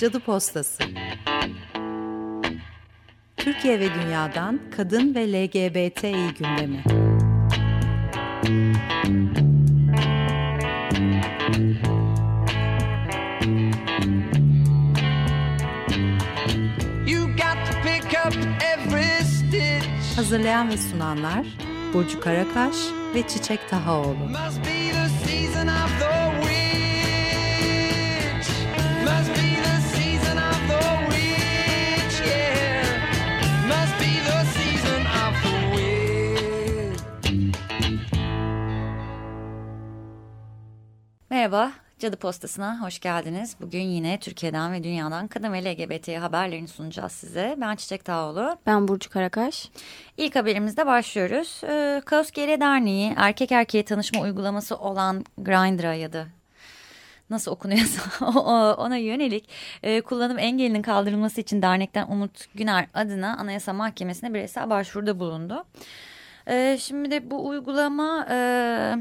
Cadı 0.00 0.20
Postası 0.20 0.82
Türkiye 3.36 3.80
ve 3.80 3.94
dünyadan 3.94 4.60
kadın 4.76 5.14
ve 5.14 5.32
LGBTİ 5.32 6.34
gündemi. 6.38 6.84
Hazırlayan 20.16 20.70
ve 20.70 20.76
sunanlar 20.76 21.46
Burcu 21.94 22.20
Karakaş 22.20 22.76
ve 23.14 23.28
Çiçek 23.28 23.68
Tahaoğlu. 23.68 24.14
Must 24.14 24.58
be 24.58 24.90
the 24.92 25.08
season 25.26 25.66
of 25.66 26.00
the 26.00 26.19
Merhaba, 41.40 41.72
Cadı 41.98 42.16
Postası'na 42.16 42.80
hoş 42.82 42.98
geldiniz. 42.98 43.56
Bugün 43.60 43.80
yine 43.80 44.20
Türkiye'den 44.20 44.72
ve 44.72 44.84
dünyadan 44.84 45.28
kadın 45.28 45.52
ve 45.52 45.64
LGBT 45.64 46.08
haberlerini 46.08 46.68
sunacağız 46.68 47.12
size. 47.12 47.56
Ben 47.60 47.76
Çiçek 47.76 48.04
Tağoğlu. 48.04 48.56
Ben 48.66 48.88
Burcu 48.88 49.10
Karakaş. 49.10 49.68
İlk 50.16 50.36
haberimizde 50.36 50.86
başlıyoruz. 50.86 51.60
Ee, 51.64 52.02
Kaos 52.04 52.30
GL 52.30 52.60
Derneği 52.60 53.14
erkek 53.16 53.52
erkeğe 53.52 53.84
tanışma 53.84 54.20
uygulaması 54.20 54.76
olan 54.76 55.24
Grindr'a 55.38 55.94
ya 55.94 56.12
da 56.12 56.26
nasıl 57.30 57.50
okunuyorsa 57.50 58.26
ona 58.78 58.96
yönelik 58.96 59.48
e, 59.82 60.00
kullanım 60.00 60.38
engelinin 60.38 60.82
kaldırılması 60.82 61.40
için 61.40 61.62
dernekten 61.62 62.06
Umut 62.08 62.54
Güner 62.54 62.86
adına 62.94 63.36
Anayasa 63.36 63.72
Mahkemesi'ne 63.72 64.34
bireysel 64.34 64.70
başvuruda 64.70 65.20
bulundu. 65.20 65.64
E, 66.46 66.78
şimdi 66.80 67.10
de 67.10 67.30
bu 67.30 67.48
uygulama... 67.48 68.26
E, 68.30 68.96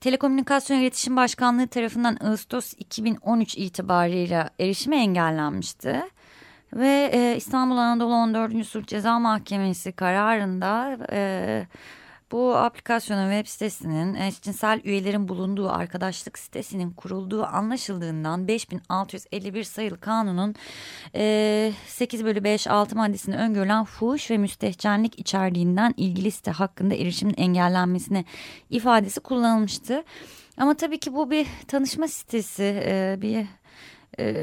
Telekomünikasyon 0.00 0.78
İletişim 0.78 1.16
Başkanlığı 1.16 1.66
tarafından 1.66 2.18
Ağustos 2.24 2.74
2013 2.78 3.58
itibarıyla 3.58 4.50
erişime 4.60 4.96
engellenmişti. 4.96 6.02
Ve 6.72 7.10
e, 7.12 7.36
İstanbul 7.36 7.76
Anadolu 7.76 8.14
14. 8.14 8.66
Sulh 8.66 8.86
Ceza 8.86 9.18
Mahkemesi 9.18 9.92
kararında 9.92 10.98
e, 11.12 11.66
bu 12.32 12.56
aplikasyonun 12.56 13.30
web 13.30 13.46
sitesinin 13.46 14.14
eşcinsel 14.14 14.80
üyelerin 14.84 15.28
bulunduğu 15.28 15.70
arkadaşlık 15.70 16.38
sitesinin 16.38 16.90
kurulduğu 16.90 17.44
anlaşıldığından 17.44 18.48
5651 18.48 19.64
sayılı 19.64 20.00
kanunun 20.00 20.54
e, 21.14 21.72
8 21.86 22.24
bölü 22.24 22.44
5 22.44 22.66
6 22.66 22.96
maddesinde 22.96 23.36
öngörülen 23.36 23.84
fuhuş 23.84 24.30
ve 24.30 24.38
müstehcenlik 24.38 25.18
içerdiğinden 25.18 25.94
ilgili 25.96 26.30
site 26.30 26.50
hakkında 26.50 26.94
erişimin 26.94 27.34
engellenmesine 27.36 28.24
ifadesi 28.70 29.20
kullanılmıştı. 29.20 30.04
Ama 30.56 30.74
tabii 30.74 30.98
ki 30.98 31.14
bu 31.14 31.30
bir 31.30 31.46
tanışma 31.68 32.08
sitesi, 32.08 32.82
e, 32.86 33.18
bir 33.22 33.46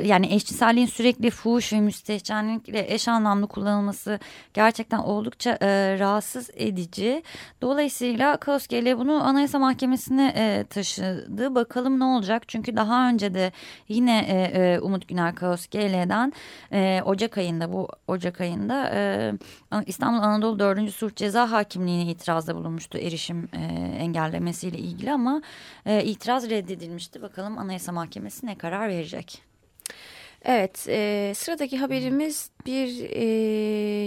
yani 0.05 0.33
eşcinselliğin 0.33 0.87
sürekli 0.87 1.29
fuhuş 1.29 1.73
ve 1.73 1.79
müstehcenlikle 1.79 2.93
eş 2.93 3.07
anlamlı 3.07 3.47
kullanılması 3.47 4.19
gerçekten 4.53 4.97
oldukça 4.97 5.57
e, 5.61 5.99
rahatsız 5.99 6.49
edici. 6.53 7.23
Dolayısıyla 7.61 8.37
KOSGE'yle 8.37 8.97
bunu 8.97 9.23
Anayasa 9.23 9.59
Mahkemesi'ne 9.59 10.33
e, 10.35 10.63
taşıdı. 10.63 11.55
Bakalım 11.55 11.99
ne 11.99 12.03
olacak? 12.03 12.43
Çünkü 12.47 12.75
daha 12.75 13.09
önce 13.09 13.33
de 13.33 13.51
yine 13.87 14.19
e, 14.27 14.61
e, 14.63 14.79
Umut 14.79 15.07
Güner 15.07 15.35
KOSGE'den 15.35 16.33
e, 16.71 17.01
Ocak 17.05 17.37
ayında 17.37 17.73
bu 17.73 17.87
Ocak 18.07 18.41
ayında 18.41 18.89
e, 18.93 19.31
İstanbul 19.85 20.19
Anadolu 20.19 20.59
4. 20.59 20.91
Sulh 20.91 21.15
Ceza 21.15 21.51
Hakimliği'ne 21.51 22.11
itirazda 22.11 22.55
bulunmuştu 22.55 22.97
erişim 22.97 23.49
e, 23.53 23.57
engellemesiyle 23.99 24.77
ilgili 24.77 25.11
ama 25.11 25.41
e, 25.85 26.03
itiraz 26.03 26.49
reddedilmişti. 26.49 27.21
Bakalım 27.21 27.57
Anayasa 27.57 27.91
Mahkemesi 27.91 28.45
ne 28.45 28.57
karar 28.57 28.89
verecek? 28.89 29.47
Evet, 30.45 30.85
e, 30.89 31.33
sıradaki 31.35 31.77
haberimiz 31.77 32.49
bir 32.65 33.09
e, 33.09 33.25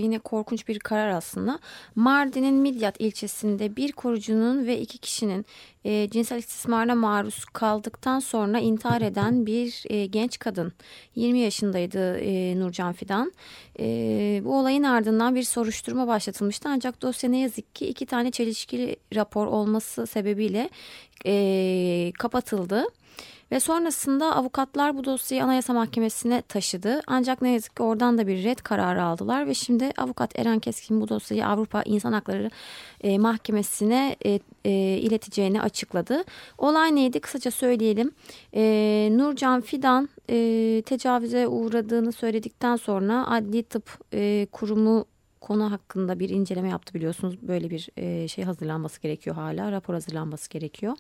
yine 0.02 0.18
korkunç 0.18 0.68
bir 0.68 0.78
karar 0.78 1.08
aslında. 1.08 1.58
Mardin'in 1.94 2.54
Midyat 2.54 3.00
ilçesinde 3.00 3.76
bir 3.76 3.92
korucunun 3.92 4.66
ve 4.66 4.80
iki 4.80 4.98
kişinin 4.98 5.46
e, 5.84 6.10
cinsel 6.10 6.38
istismarına 6.38 6.94
maruz 6.94 7.44
kaldıktan 7.44 8.19
sonra 8.19 8.58
intihar 8.58 9.00
eden 9.00 9.46
bir 9.46 9.84
e, 9.88 10.06
genç 10.06 10.38
kadın. 10.38 10.72
20 11.14 11.38
yaşındaydı 11.38 12.19
e, 12.19 12.60
Nurcan 12.60 12.92
Fidan. 12.92 13.32
E, 13.80 13.84
bu 14.44 14.58
olayın 14.58 14.82
ardından 14.82 15.34
bir 15.34 15.42
soruşturma 15.42 16.06
başlatılmıştı 16.06 16.69
ancak 16.69 17.02
dosya 17.02 17.30
ne 17.30 17.38
yazık 17.38 17.74
ki 17.74 17.86
iki 17.86 18.06
tane 18.06 18.30
çelişkili 18.30 18.96
rapor 19.14 19.46
olması 19.46 20.06
sebebiyle 20.06 20.70
e, 21.26 22.12
kapatıldı. 22.19 22.84
Ve 23.53 23.61
sonrasında 23.61 24.37
avukatlar 24.37 24.97
bu 24.97 25.05
dosyayı 25.05 25.44
Anayasa 25.44 25.72
Mahkemesi'ne 25.72 26.43
taşıdı. 26.43 27.00
Ancak 27.06 27.43
ne 27.43 27.53
yazık 27.53 27.77
ki 27.77 27.83
oradan 27.83 28.19
da 28.19 28.27
bir 28.27 28.44
red 28.44 28.59
kararı 28.59 29.03
aldılar 29.03 29.47
ve 29.47 29.55
şimdi 29.55 29.91
avukat 29.97 30.38
Eren 30.38 30.59
Keskin 30.59 31.00
bu 31.00 31.09
dosyayı 31.09 31.47
Avrupa 31.47 31.83
İnsan 31.83 32.12
Hakları 32.12 32.50
e, 33.00 33.19
Mahkemesi'ne 33.19 34.16
e, 34.27 34.41
e, 34.65 34.71
ileteceğini 34.99 35.62
açıkladı. 35.62 36.25
Olay 36.59 36.94
neydi? 36.94 37.21
Kısaca 37.21 37.50
söyleyelim. 37.50 38.11
E, 38.55 39.09
Nurcan 39.12 39.61
Fidan 39.61 40.09
e, 40.31 40.82
tecavüze 40.87 41.49
uğradığını 41.49 42.12
söyledikten 42.12 42.77
sonra 42.77 43.27
Adli 43.31 43.62
Tıp 43.62 43.99
e, 44.15 44.47
Kurumu 44.53 45.05
konu 45.41 45.72
hakkında 45.72 46.19
bir 46.19 46.28
inceleme 46.28 46.69
yaptı 46.69 46.94
biliyorsunuz. 46.94 47.43
Böyle 47.43 47.71
bir 47.71 47.88
e, 47.97 48.28
şey 48.28 48.44
hazırlanması 48.44 49.00
gerekiyor 49.00 49.37
hala. 49.37 49.72
Rapor 49.72 49.94
hazırlanması 49.94 50.50
gerekiyor. 50.50 50.97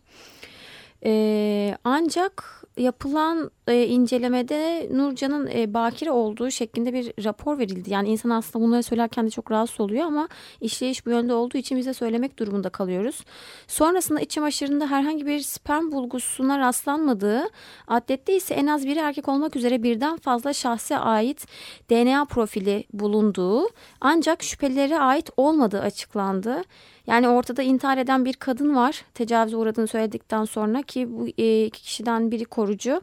E, 1.04 1.76
ancak 1.84 2.60
yapılan 2.76 3.50
e, 3.68 3.86
incelemede 3.86 4.88
Nurcan'ın 4.92 5.46
e, 5.54 5.74
bakire 5.74 6.10
olduğu 6.10 6.50
şeklinde 6.50 6.92
bir 6.92 7.24
rapor 7.24 7.58
verildi. 7.58 7.90
Yani 7.90 8.08
insan 8.08 8.30
aslında 8.30 8.64
bunları 8.64 8.82
söylerken 8.82 9.26
de 9.26 9.30
çok 9.30 9.50
rahatsız 9.50 9.80
oluyor 9.80 10.06
ama 10.06 10.28
işleyiş 10.60 11.06
bu 11.06 11.10
yönde 11.10 11.34
olduğu 11.34 11.58
için 11.58 11.78
bize 11.78 11.94
söylemek 11.94 12.38
durumunda 12.38 12.68
kalıyoruz. 12.70 13.24
Sonrasında 13.66 14.20
iç 14.20 14.30
çamaşırında 14.30 14.86
herhangi 14.86 15.26
bir 15.26 15.40
sperm 15.40 15.92
bulgusuna 15.92 16.58
rastlanmadığı, 16.58 17.42
adlette 17.88 18.36
ise 18.36 18.54
en 18.54 18.66
az 18.66 18.86
biri 18.86 18.98
erkek 18.98 19.28
olmak 19.28 19.56
üzere 19.56 19.82
birden 19.82 20.16
fazla 20.16 20.52
şahse 20.52 20.98
ait 20.98 21.46
DNA 21.90 22.24
profili 22.24 22.84
bulunduğu 22.92 23.68
ancak 24.00 24.42
şüphelilere 24.42 24.98
ait 24.98 25.30
olmadığı 25.36 25.80
açıklandı. 25.80 26.62
Yani 27.06 27.28
ortada 27.28 27.62
intihar 27.62 27.98
eden 27.98 28.24
bir 28.24 28.34
kadın 28.34 28.76
var. 28.76 29.04
Tecavüze 29.14 29.56
uğradığını 29.56 29.86
söyledikten 29.86 30.44
sonra 30.44 30.82
ki 30.82 31.08
bu 31.10 31.28
e, 31.38 31.64
iki 31.64 31.82
kişiden 31.82 32.30
biri 32.30 32.44
korucu. 32.44 33.02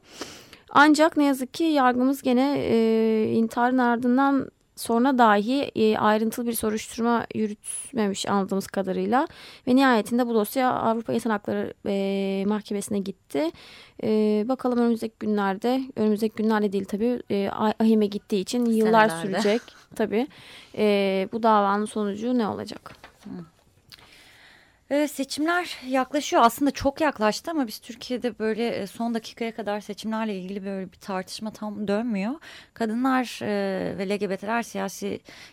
Ancak 0.69 1.18
ne 1.18 1.24
yazık 1.24 1.53
ki 1.53 1.63
yargımız 1.63 2.22
gene 2.22 2.59
e, 2.59 3.31
intiharın 3.34 3.78
ardından 3.78 4.50
sonra 4.75 5.18
dahi 5.18 5.62
e, 5.62 5.97
ayrıntılı 5.97 6.47
bir 6.47 6.53
soruşturma 6.53 7.25
yürütmemiş 7.35 8.30
anladığımız 8.30 8.68
kadarıyla 8.68 9.28
ve 9.68 9.75
nihayetinde 9.75 10.28
bu 10.28 10.34
dosya 10.34 10.74
Avrupa 10.74 11.14
İnsan 11.14 11.29
Hakları 11.29 11.74
e, 11.85 12.44
Mahkemesi'ne 12.47 13.00
gitti. 13.00 13.52
E, 14.03 14.46
bakalım 14.47 14.79
önümüzdeki 14.79 15.16
günlerde, 15.19 15.81
önümüzdeki 15.96 16.35
günlerde 16.35 16.72
değil 16.72 16.85
tabii 16.85 17.22
e, 17.31 17.50
ahime 17.79 18.06
gittiği 18.06 18.41
için 18.41 18.66
yıllar 18.66 19.09
Senelerde. 19.09 19.41
sürecek 19.41 19.62
tabii. 19.96 20.28
E, 20.78 21.29
bu 21.31 21.44
davanın 21.44 21.85
sonucu 21.85 22.38
ne 22.38 22.47
olacak? 22.47 22.96
Hı. 23.24 23.56
Ee, 24.89 25.07
seçimler 25.07 25.77
yaklaşıyor 25.87 26.41
aslında 26.45 26.71
çok 26.71 27.01
yaklaştı 27.01 27.51
ama 27.51 27.67
biz 27.67 27.79
Türkiye'de 27.79 28.39
böyle 28.39 28.67
e, 28.67 28.87
son 28.87 29.13
dakikaya 29.13 29.55
kadar 29.55 29.81
seçimlerle 29.81 30.35
ilgili 30.39 30.66
böyle 30.66 30.91
bir 30.91 30.97
tartışma 30.97 31.51
tam 31.51 31.87
dönmüyor. 31.87 32.34
Kadınlar 32.73 33.39
e, 33.43 33.97
ve 33.97 34.09
LGBT'ler 34.09 34.63
siyasi 34.63 35.07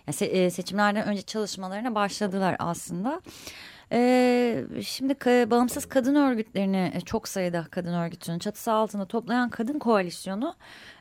yani 0.07 0.13
se, 0.15 0.27
e, 0.27 0.51
seçimlerden 0.51 1.07
önce 1.07 1.23
çalışmalarına 1.23 1.95
başladılar 1.95 2.57
aslında. 2.59 3.21
Ee, 3.93 4.65
şimdi 4.83 5.15
bağımsız 5.51 5.87
kadın 5.87 6.15
örgütlerini 6.15 6.93
e, 6.95 7.01
çok 7.01 7.29
sayıda 7.29 7.67
kadın 7.71 7.95
örgütünün 7.95 8.39
çatısı 8.39 8.73
altında 8.73 9.07
toplayan 9.07 9.51
kadın 9.51 9.79
koalisyonu 9.79 10.55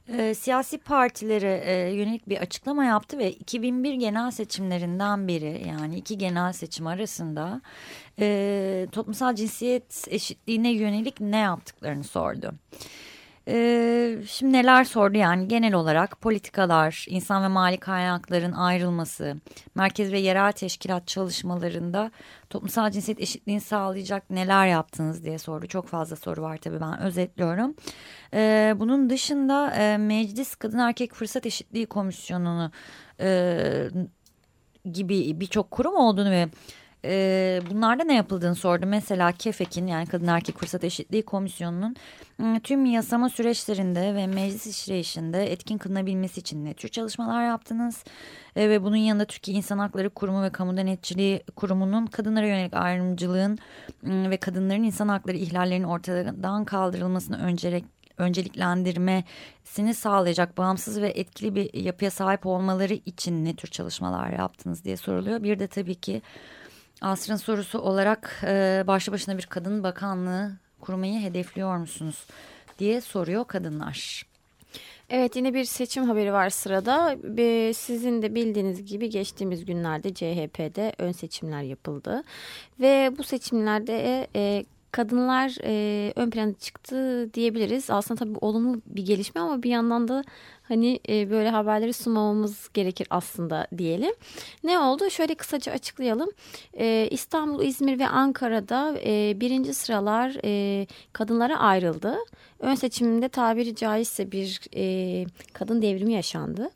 e, 0.07 0.33
siyasi 0.33 0.77
partilere 0.77 1.61
e, 1.65 1.95
yönelik 1.95 2.29
bir 2.29 2.37
açıklama 2.37 2.85
yaptı 2.85 3.17
ve 3.17 3.31
2001 3.31 3.93
genel 3.93 4.31
seçimlerinden 4.31 5.27
beri 5.27 5.63
yani 5.67 5.97
iki 5.97 6.17
genel 6.17 6.53
seçim 6.53 6.87
arasında 6.87 7.61
e, 8.19 8.87
toplumsal 8.91 9.35
cinsiyet 9.35 10.05
eşitliğine 10.07 10.71
yönelik 10.71 11.19
ne 11.19 11.37
yaptıklarını 11.37 12.03
sordu. 12.03 12.53
Ee, 13.47 14.17
şimdi 14.27 14.53
neler 14.53 14.83
sordu 14.83 15.17
yani 15.17 15.47
genel 15.47 15.73
olarak 15.73 16.21
politikalar, 16.21 17.05
insan 17.09 17.43
ve 17.43 17.47
mali 17.47 17.77
kaynakların 17.77 18.51
ayrılması, 18.51 19.35
merkez 19.75 20.11
ve 20.11 20.19
yerel 20.19 20.51
teşkilat 20.51 21.07
çalışmalarında 21.07 22.11
toplumsal 22.49 22.91
cinsiyet 22.91 23.21
eşitliğini 23.21 23.61
sağlayacak 23.61 24.29
neler 24.29 24.67
yaptınız 24.67 25.23
diye 25.23 25.37
sordu. 25.37 25.67
Çok 25.67 25.87
fazla 25.87 26.15
soru 26.15 26.41
var 26.41 26.57
tabii 26.57 26.81
ben 26.81 26.99
özetliyorum. 26.99 27.75
Ee, 28.33 28.73
bunun 28.77 29.09
dışında 29.09 29.71
e, 29.71 29.97
Meclis 29.97 30.55
Kadın 30.55 30.77
Erkek 30.77 31.13
Fırsat 31.13 31.45
Eşitliği 31.45 31.85
Komisyonu'nu 31.85 32.71
e, 33.19 33.89
gibi 34.91 35.39
birçok 35.39 35.71
kurum 35.71 35.95
olduğunu 35.95 36.31
ve 36.31 36.47
e, 37.05 37.61
bunlarda 37.71 38.03
ne 38.03 38.15
yapıldığını 38.15 38.55
sordu. 38.55 38.85
Mesela 38.85 39.31
KEFEK'in 39.31 39.87
yani 39.87 40.05
Kadın 40.05 40.27
Erkek 40.27 40.57
Fırsat 40.57 40.83
Eşitliği 40.83 41.23
Komisyonu'nun 41.23 41.95
ıı, 42.41 42.59
tüm 42.59 42.85
yasama 42.85 43.29
süreçlerinde 43.29 44.15
ve 44.15 44.27
meclis 44.27 44.67
işleyişinde 44.67 45.51
etkin 45.51 45.77
kılınabilmesi 45.77 46.39
için 46.39 46.65
ne 46.65 46.73
tür 46.73 46.89
çalışmalar 46.89 47.45
yaptınız? 47.45 48.03
E, 48.55 48.69
ve 48.69 48.83
bunun 48.83 48.95
yanında 48.95 49.25
Türkiye 49.25 49.57
İnsan 49.57 49.79
Hakları 49.79 50.09
Kurumu 50.09 50.43
ve 50.43 50.49
Kamu 50.49 50.77
Denetçiliği 50.77 51.43
Kurumu'nun 51.55 52.05
kadınlara 52.05 52.47
yönelik 52.47 52.73
ayrımcılığın 52.73 53.57
ıı, 54.07 54.29
ve 54.29 54.37
kadınların 54.37 54.83
insan 54.83 55.07
hakları 55.07 55.37
ihlallerinin 55.37 55.87
ortadan 55.87 56.65
kaldırılmasını 56.65 57.37
öncelik 57.37 57.85
önceliklendirmesini 58.17 59.93
sağlayacak 59.93 60.57
bağımsız 60.57 61.01
ve 61.01 61.09
etkili 61.09 61.55
bir 61.55 61.73
yapıya 61.73 62.11
sahip 62.11 62.45
olmaları 62.45 62.93
için 62.93 63.45
ne 63.45 63.55
tür 63.55 63.67
çalışmalar 63.67 64.29
yaptınız 64.29 64.83
diye 64.83 64.97
soruluyor. 64.97 65.43
Bir 65.43 65.59
de 65.59 65.67
tabii 65.67 65.95
ki 65.95 66.21
Asrın 67.03 67.35
sorusu 67.35 67.79
olarak 67.79 68.41
e, 68.43 68.83
başlı 68.87 69.13
başına 69.13 69.37
bir 69.37 69.45
kadın 69.45 69.83
bakanlığı 69.83 70.51
kurmayı 70.81 71.19
hedefliyor 71.21 71.77
musunuz 71.77 72.27
diye 72.79 73.01
soruyor 73.01 73.45
kadınlar. 73.45 74.25
Evet 75.09 75.35
yine 75.35 75.53
bir 75.53 75.63
seçim 75.63 76.03
haberi 76.03 76.33
var 76.33 76.49
sırada. 76.49 77.15
Sizin 77.73 78.21
de 78.21 78.35
bildiğiniz 78.35 78.85
gibi 78.85 79.09
geçtiğimiz 79.09 79.65
günlerde 79.65 80.13
CHP'de 80.13 80.93
ön 80.97 81.11
seçimler 81.11 81.61
yapıldı. 81.61 82.23
Ve 82.79 83.11
bu 83.17 83.23
seçimlerde 83.23 84.27
e, 84.35 84.65
kadınlar 84.93 85.57
e, 85.63 86.13
ön 86.15 86.29
plana 86.29 86.53
çıktı 86.53 87.29
diyebiliriz. 87.33 87.89
Aslında 87.89 88.19
tabii 88.19 88.37
olumlu 88.41 88.81
bir 88.85 89.05
gelişme 89.05 89.41
ama 89.41 89.63
bir 89.63 89.69
yandan 89.69 90.07
da 90.07 90.23
hani 90.63 90.99
e, 91.09 91.29
böyle 91.29 91.49
haberleri 91.49 91.93
sunmamamız 91.93 92.69
gerekir 92.73 93.07
aslında 93.09 93.67
diyelim. 93.77 94.13
Ne 94.63 94.79
oldu? 94.79 95.09
Şöyle 95.09 95.35
kısaca 95.35 95.71
açıklayalım. 95.71 96.29
E, 96.77 97.07
İstanbul, 97.11 97.63
İzmir 97.63 97.99
ve 97.99 98.07
Ankara'da 98.07 98.95
e, 99.05 99.39
birinci 99.39 99.73
sıralar 99.73 100.37
e, 100.45 100.87
kadınlara 101.13 101.59
ayrıldı. 101.59 102.17
Ön 102.59 102.75
seçiminde 102.75 103.29
tabiri 103.29 103.75
caizse 103.75 104.31
bir 104.31 104.61
e, 104.75 105.25
kadın 105.53 105.81
devrimi 105.81 106.13
yaşandı. 106.13 106.69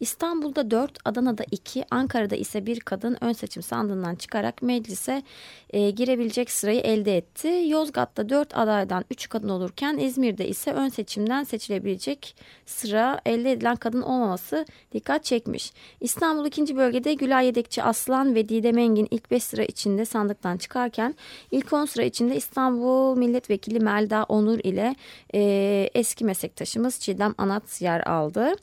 İstanbul'da 0.00 0.70
4, 0.70 0.98
Adana'da 1.04 1.44
2, 1.50 1.84
Ankara'da 1.90 2.36
ise 2.36 2.66
bir 2.66 2.80
kadın 2.80 3.16
ön 3.20 3.32
seçim 3.32 3.62
sandığından 3.62 4.14
çıkarak 4.14 4.62
meclise 4.62 5.22
e, 5.70 5.90
girebilecek 5.90 6.50
sırayı 6.50 6.80
elde 6.80 7.16
etti. 7.16 7.64
Yozgat'ta 7.68 8.28
4 8.28 8.58
adaydan 8.58 9.04
3 9.10 9.28
kadın 9.28 9.48
olurken 9.48 9.98
İzmir'de 9.98 10.48
ise 10.48 10.72
ön 10.72 10.88
seçimden 10.88 11.44
seçilebilecek 11.44 12.36
sıra 12.66 13.20
elde 13.26 13.52
edilen 13.52 13.76
kadın 13.76 14.02
olmaması 14.02 14.66
dikkat 14.92 15.24
çekmiş. 15.24 15.72
İstanbul 16.00 16.46
2. 16.46 16.76
bölgede 16.76 17.14
Gülay 17.14 17.46
Yedekçi 17.46 17.82
Aslan 17.82 18.34
ve 18.34 18.48
Didem 18.48 18.78
Engin 18.78 19.08
ilk 19.10 19.30
5 19.30 19.44
sıra 19.44 19.62
içinde 19.64 20.04
sandıktan 20.04 20.56
çıkarken 20.56 21.14
ilk 21.50 21.72
10 21.72 21.84
sıra 21.84 22.02
içinde 22.02 22.36
İstanbul 22.36 23.16
Milletvekili 23.16 23.80
Melda 23.80 24.24
Onur 24.28 24.58
ile 24.58 24.96
e, 25.34 25.90
eski 25.94 26.24
meslektaşımız 26.24 27.00
Çiğdem 27.00 27.34
Anat 27.38 27.82
yer 27.82 28.00
aldı. 28.00 28.54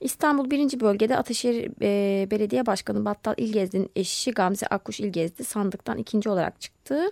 İstanbul 0.00 0.50
1 0.50 0.57
birinci 0.58 0.80
bölgede 0.80 1.16
Ataşehir 1.16 1.70
e, 1.82 2.30
Belediye 2.30 2.66
Başkanı 2.66 3.04
Battal 3.04 3.34
İlgezdi'nin 3.36 3.90
eşi 3.96 4.30
Gamze 4.30 4.66
Akkuş 4.66 5.00
İlgezdi 5.00 5.44
sandıktan 5.44 5.98
ikinci 5.98 6.28
olarak 6.28 6.60
çıktı. 6.60 7.10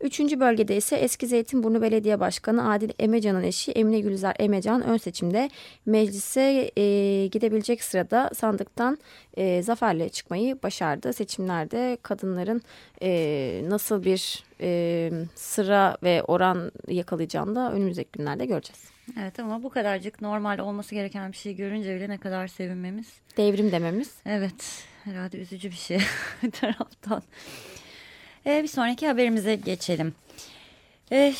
Üçüncü 0.00 0.40
bölgede 0.40 0.76
ise 0.76 0.96
eski 0.96 1.26
Zeytinburnu 1.26 1.82
Belediye 1.82 2.20
Başkanı 2.20 2.72
Adil 2.72 2.90
Emecan'ın 2.98 3.42
eşi 3.42 3.72
Emine 3.72 4.00
Gülizar 4.00 4.36
Emecan 4.38 4.82
ön 4.82 4.96
seçimde 4.96 5.50
meclise 5.86 6.70
e, 6.76 7.26
gidebilecek 7.26 7.84
sırada 7.84 8.30
sandıktan 8.34 8.98
e, 9.36 9.62
zaferle 9.62 10.08
çıkmayı 10.08 10.62
başardı. 10.62 11.12
Seçimlerde 11.12 11.98
kadınların 12.02 12.62
e, 13.02 13.62
nasıl 13.68 14.04
bir 14.04 14.44
e, 14.60 15.10
sıra 15.34 15.96
ve 16.02 16.22
oran 16.22 16.72
yakalayacağını 16.88 17.54
da 17.54 17.72
önümüzdeki 17.72 18.10
günlerde 18.12 18.46
göreceğiz. 18.46 18.93
Evet 19.20 19.40
ama 19.40 19.62
bu 19.62 19.70
kadarcık 19.70 20.20
normal 20.20 20.58
olması 20.58 20.94
gereken 20.94 21.32
bir 21.32 21.36
şey 21.36 21.56
görünce 21.56 21.96
bile 21.96 22.08
ne 22.08 22.18
kadar 22.18 22.46
sevinmemiz. 22.48 23.06
Devrim 23.36 23.72
dememiz. 23.72 24.14
Evet 24.26 24.84
herhalde 25.04 25.38
üzücü 25.38 25.70
bir 25.70 25.76
şey 25.76 25.98
taraftan. 26.52 27.22
Ee, 28.46 28.62
bir 28.62 28.68
sonraki 28.68 29.06
haberimize 29.06 29.54
geçelim. 29.54 30.14
Ee, 31.12 31.34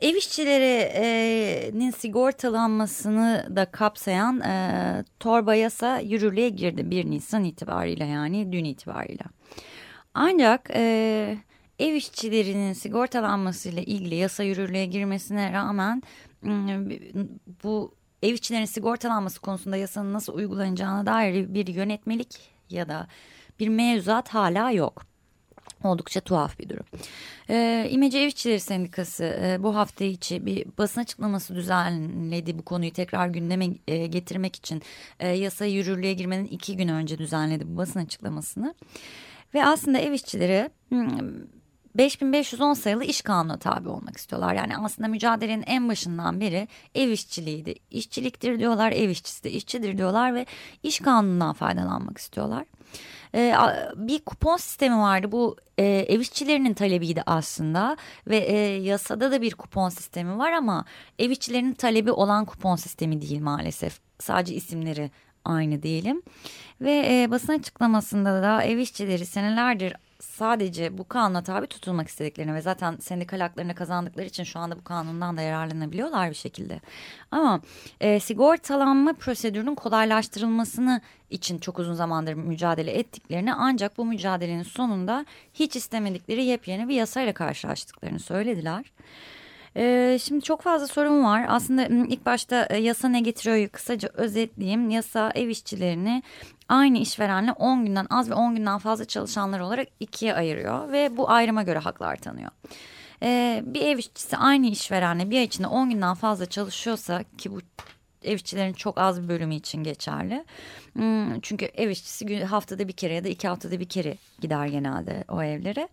ev 0.00 0.14
işçilerinin 0.14 1.90
sigortalanmasını 1.90 3.46
da 3.56 3.64
kapsayan 3.64 4.40
e, 4.40 5.04
torba 5.20 5.54
yasa 5.54 5.98
yürürlüğe 5.98 6.48
girdi 6.48 6.90
1 6.90 7.10
Nisan 7.10 7.44
itibariyle 7.44 8.04
yani 8.04 8.52
dün 8.52 8.64
itibariyle. 8.64 9.24
Ancak 10.14 10.70
e, 10.74 11.36
ev 11.78 11.94
işçilerinin 11.94 12.72
sigortalanmasıyla 12.72 13.82
ilgili 13.82 14.14
yasa 14.14 14.42
yürürlüğe 14.42 14.86
girmesine 14.86 15.52
rağmen 15.52 16.02
bu 17.64 17.94
ev 18.22 18.34
işçilerinin 18.34 18.66
sigortalanması 18.66 19.40
konusunda 19.40 19.76
yasanın 19.76 20.12
nasıl 20.12 20.34
uygulanacağına 20.34 21.06
dair 21.06 21.54
bir 21.54 21.66
yönetmelik 21.66 22.40
ya 22.70 22.88
da 22.88 23.06
bir 23.60 23.68
mevzuat 23.68 24.28
hala 24.28 24.70
yok. 24.70 25.02
Oldukça 25.84 26.20
tuhaf 26.20 26.58
bir 26.58 26.68
durum. 26.68 26.84
Ee, 27.50 27.88
İmece 27.90 28.18
Ev 28.18 28.26
İşçileri 28.26 28.60
Sendikası 28.60 29.24
e, 29.24 29.62
bu 29.62 29.76
hafta 29.76 30.04
içi 30.04 30.46
bir 30.46 30.66
basın 30.78 31.00
açıklaması 31.00 31.54
düzenledi. 31.54 32.58
Bu 32.58 32.62
konuyu 32.62 32.92
tekrar 32.92 33.28
gündeme 33.28 33.68
e, 33.88 34.06
getirmek 34.06 34.56
için 34.56 34.82
e, 35.20 35.28
yasa 35.28 35.64
yürürlüğe 35.64 36.12
girmenin 36.12 36.44
iki 36.44 36.76
gün 36.76 36.88
önce 36.88 37.18
düzenledi 37.18 37.64
bu 37.68 37.76
basın 37.76 38.00
açıklamasını. 38.00 38.74
Ve 39.54 39.64
aslında 39.66 39.98
ev 39.98 40.12
işçileri 40.12 40.70
hmm, 40.88 41.08
5510 41.94 42.74
sayılı 42.74 43.04
iş 43.04 43.22
kanunu 43.22 43.58
tabi 43.58 43.88
olmak 43.88 44.16
istiyorlar. 44.16 44.54
Yani 44.54 44.76
aslında 44.76 45.08
mücadelenin 45.08 45.64
en 45.66 45.88
başından 45.88 46.40
beri 46.40 46.68
ev 46.94 47.10
işçiliğiydi. 47.10 47.74
İşçiliktir 47.90 48.58
diyorlar, 48.58 48.92
ev 48.92 49.08
işçisi 49.08 49.44
de 49.44 49.50
işçidir 49.50 49.98
diyorlar 49.98 50.34
ve 50.34 50.46
iş 50.82 51.00
kanunundan 51.00 51.52
faydalanmak 51.52 52.18
istiyorlar. 52.18 52.64
Ee, 53.34 53.54
bir 53.96 54.18
kupon 54.18 54.56
sistemi 54.56 54.96
vardı 54.96 55.32
bu 55.32 55.56
e, 55.78 55.84
ev 55.84 56.20
işçilerinin 56.20 56.74
talebiydi 56.74 57.22
aslında 57.26 57.96
ve 58.26 58.36
e, 58.36 58.56
yasada 58.82 59.32
da 59.32 59.42
bir 59.42 59.54
kupon 59.54 59.88
sistemi 59.88 60.38
var 60.38 60.52
ama 60.52 60.84
ev 61.18 61.30
işçilerinin 61.30 61.72
talebi 61.72 62.12
olan 62.12 62.44
kupon 62.44 62.76
sistemi 62.76 63.20
değil 63.20 63.40
maalesef. 63.40 64.00
Sadece 64.18 64.54
isimleri 64.54 65.10
aynı 65.44 65.82
diyelim. 65.82 66.22
Ve 66.80 67.22
e, 67.22 67.30
basın 67.30 67.58
açıklamasında 67.58 68.42
da 68.42 68.62
ev 68.62 68.78
işçileri 68.78 69.26
senelerdir 69.26 69.94
sadece 70.22 70.98
bu 70.98 71.08
kanuna 71.08 71.42
tabi 71.42 71.66
tutulmak 71.66 72.08
istediklerini 72.08 72.54
ve 72.54 72.60
zaten 72.60 72.96
sendikal 72.96 73.40
haklarını 73.40 73.74
kazandıkları 73.74 74.26
için 74.26 74.44
şu 74.44 74.58
anda 74.58 74.78
bu 74.78 74.84
kanundan 74.84 75.36
da 75.36 75.42
yararlanabiliyorlar 75.42 76.30
bir 76.30 76.34
şekilde. 76.34 76.80
Ama 77.30 77.60
e, 78.00 78.20
sigortalanma 78.20 79.12
prosedürünün 79.12 79.74
kolaylaştırılmasını 79.74 81.00
için 81.30 81.58
çok 81.58 81.78
uzun 81.78 81.94
zamandır 81.94 82.34
mücadele 82.34 82.90
ettiklerini 82.90 83.54
ancak 83.54 83.98
bu 83.98 84.04
mücadelenin 84.04 84.62
sonunda 84.62 85.26
hiç 85.54 85.76
istemedikleri 85.76 86.44
yepyeni 86.44 86.88
bir 86.88 86.94
yasayla 86.94 87.32
karşılaştıklarını 87.32 88.18
söylediler. 88.18 88.92
Ee, 89.76 90.18
şimdi 90.22 90.44
çok 90.44 90.62
fazla 90.62 90.86
sorun 90.86 91.24
var. 91.24 91.44
Aslında 91.48 91.86
ilk 91.86 92.26
başta 92.26 92.66
e, 92.70 92.76
yasa 92.76 93.08
ne 93.08 93.20
getiriyor 93.20 93.68
kısaca 93.68 94.08
özetleyeyim. 94.14 94.90
Yasa 94.90 95.32
ev 95.34 95.48
işçilerini 95.48 96.22
aynı 96.72 96.98
işverenle 96.98 97.52
10 97.52 97.84
günden 97.86 98.06
az 98.10 98.30
ve 98.30 98.34
10 98.34 98.54
günden 98.54 98.78
fazla 98.78 99.04
çalışanlar 99.04 99.60
olarak 99.60 99.88
ikiye 100.00 100.34
ayırıyor 100.34 100.92
ve 100.92 101.16
bu 101.16 101.30
ayrıma 101.30 101.62
göre 101.62 101.78
haklar 101.78 102.16
tanıyor. 102.16 102.50
Ee, 103.22 103.62
bir 103.66 103.80
ev 103.80 103.98
işçisi 103.98 104.36
aynı 104.36 104.66
işverenle 104.66 105.30
bir 105.30 105.38
ay 105.38 105.44
içinde 105.44 105.66
10 105.66 105.90
günden 105.90 106.14
fazla 106.14 106.46
çalışıyorsa 106.46 107.24
ki 107.38 107.52
bu 107.52 107.58
ev 108.22 108.34
işçilerin 108.34 108.72
çok 108.72 108.98
az 108.98 109.22
bir 109.22 109.28
bölümü 109.28 109.54
için 109.54 109.84
geçerli. 109.84 110.44
Hmm, 110.92 111.40
çünkü 111.40 111.64
ev 111.64 111.90
işçisi 111.90 112.44
haftada 112.44 112.88
bir 112.88 112.92
kere 112.92 113.14
ya 113.14 113.24
da 113.24 113.28
iki 113.28 113.48
haftada 113.48 113.80
bir 113.80 113.88
kere 113.88 114.16
gider 114.40 114.66
genelde 114.66 115.24
o 115.28 115.42
evlere. 115.42 115.88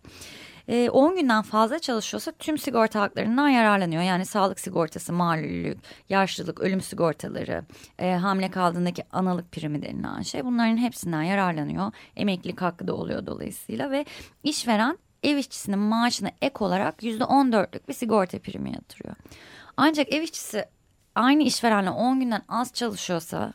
10 0.70 1.12
ee, 1.12 1.20
günden 1.20 1.42
fazla 1.42 1.78
çalışıyorsa 1.78 2.32
tüm 2.32 2.58
sigorta 2.58 3.00
haklarından 3.00 3.48
yararlanıyor. 3.48 4.02
Yani 4.02 4.26
sağlık 4.26 4.60
sigortası, 4.60 5.12
malulülük, 5.12 5.78
yaşlılık, 6.08 6.60
ölüm 6.60 6.80
sigortaları, 6.80 7.64
e, 7.98 8.12
hamile 8.12 8.50
kaldığındaki 8.50 9.04
analık 9.12 9.52
primi 9.52 9.82
denilen 9.82 10.22
şey 10.22 10.44
bunların 10.44 10.76
hepsinden 10.76 11.22
yararlanıyor. 11.22 11.92
Emeklilik 12.16 12.62
hakkı 12.62 12.88
da 12.88 12.94
oluyor 12.94 13.26
dolayısıyla 13.26 13.90
ve 13.90 14.04
işveren 14.42 14.98
ev 15.22 15.36
işçisinin 15.36 15.78
maaşına 15.78 16.30
ek 16.42 16.54
olarak 16.58 17.02
yüzde 17.02 17.24
on 17.24 17.52
dörtlük 17.52 17.88
bir 17.88 17.94
sigorta 17.94 18.38
primi 18.38 18.72
yatırıyor. 18.72 19.16
Ancak 19.76 20.12
ev 20.12 20.22
işçisi 20.22 20.64
aynı 21.14 21.42
işverenle 21.42 21.90
10 21.90 22.20
günden 22.20 22.42
az 22.48 22.72
çalışıyorsa 22.72 23.52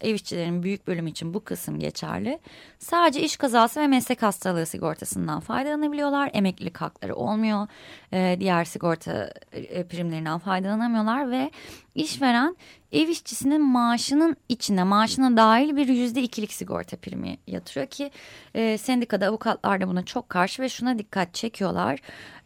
ev 0.00 0.14
işçilerinin 0.14 0.62
büyük 0.62 0.86
bölümü 0.86 1.10
için 1.10 1.34
bu 1.34 1.44
kısım 1.44 1.78
geçerli. 1.78 2.38
Sadece 2.78 3.20
iş 3.20 3.36
kazası 3.36 3.80
ve 3.80 3.86
meslek 3.86 4.22
hastalığı 4.22 4.66
sigortasından 4.66 5.40
faydalanabiliyorlar. 5.40 6.30
Emeklilik 6.32 6.76
hakları 6.76 7.14
olmuyor. 7.14 7.66
Ee, 8.12 8.36
diğer 8.40 8.64
sigorta 8.64 9.32
e, 9.52 9.84
primlerinden 9.84 10.38
faydalanamıyorlar 10.38 11.30
ve 11.30 11.50
işveren 11.94 12.56
ev 12.92 13.08
işçisinin 13.08 13.60
maaşının 13.60 14.36
içine 14.48 14.84
maaşına 14.84 15.36
dahil 15.36 15.76
bir 15.76 15.88
yüzde 15.88 16.22
ikilik 16.22 16.52
sigorta 16.52 16.96
primi 16.96 17.38
yatırıyor 17.46 17.86
ki 17.86 18.10
e, 18.54 18.78
sendikada 18.78 19.26
avukatlar 19.26 19.80
da 19.80 19.88
buna 19.88 20.04
çok 20.04 20.28
karşı 20.28 20.62
ve 20.62 20.68
şuna 20.68 20.98
dikkat 20.98 21.34
çekiyorlar. 21.34 21.98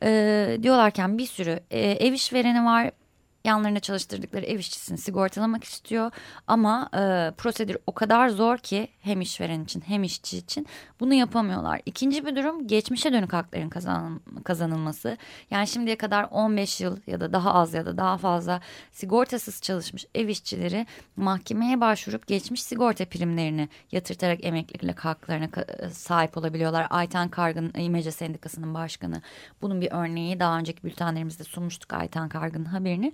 E, 0.02 0.58
diyorlarken 0.62 1.18
bir 1.18 1.26
sürü 1.26 1.60
e, 1.70 1.80
ev 1.80 2.12
işvereni 2.12 2.64
var 2.64 2.90
yanlarına 3.44 3.80
çalıştırdıkları 3.80 4.46
ev 4.46 4.58
işçisini 4.58 4.98
sigortalamak 4.98 5.64
istiyor. 5.64 6.10
Ama 6.46 6.88
e, 6.94 7.32
prosedür 7.36 7.76
o 7.86 7.92
kadar 7.92 8.28
zor 8.28 8.58
ki 8.58 8.88
hem 9.00 9.20
işveren 9.20 9.64
için 9.64 9.82
hem 9.86 10.02
işçi 10.02 10.38
için 10.38 10.66
bunu 11.00 11.14
yapamıyorlar. 11.14 11.80
İkinci 11.86 12.26
bir 12.26 12.36
durum 12.36 12.66
geçmişe 12.66 13.12
dönük 13.12 13.32
hakların 13.32 13.68
kazan, 13.68 14.20
kazanılması. 14.44 15.16
Yani 15.50 15.66
şimdiye 15.66 15.96
kadar 15.96 16.26
15 16.30 16.80
yıl 16.80 16.96
ya 17.06 17.20
da 17.20 17.32
daha 17.32 17.54
az 17.54 17.74
ya 17.74 17.86
da 17.86 17.96
daha 17.96 18.18
fazla 18.18 18.60
sigortasız 18.92 19.62
çalışmış 19.62 20.06
ev 20.14 20.28
işçileri 20.28 20.86
mahkemeye 21.16 21.80
başvurup 21.80 22.26
geçmiş 22.26 22.62
sigorta 22.62 23.04
primlerini 23.04 23.68
yatırtarak 23.92 24.44
emeklilik 24.44 24.98
haklarına 24.98 25.48
sahip 25.90 26.36
olabiliyorlar. 26.36 26.86
Ayten 26.90 27.28
Kargın 27.28 27.72
İmece 27.78 28.10
Sendikası'nın 28.10 28.74
başkanı. 28.74 29.22
Bunun 29.62 29.80
bir 29.80 29.88
örneği 29.92 30.40
daha 30.40 30.58
önceki 30.58 30.82
bültenlerimizde 30.82 31.44
sunmuştuk 31.44 31.92
Ayten 31.92 32.28
Kargın'ın 32.28 32.64
haberini. 32.64 33.12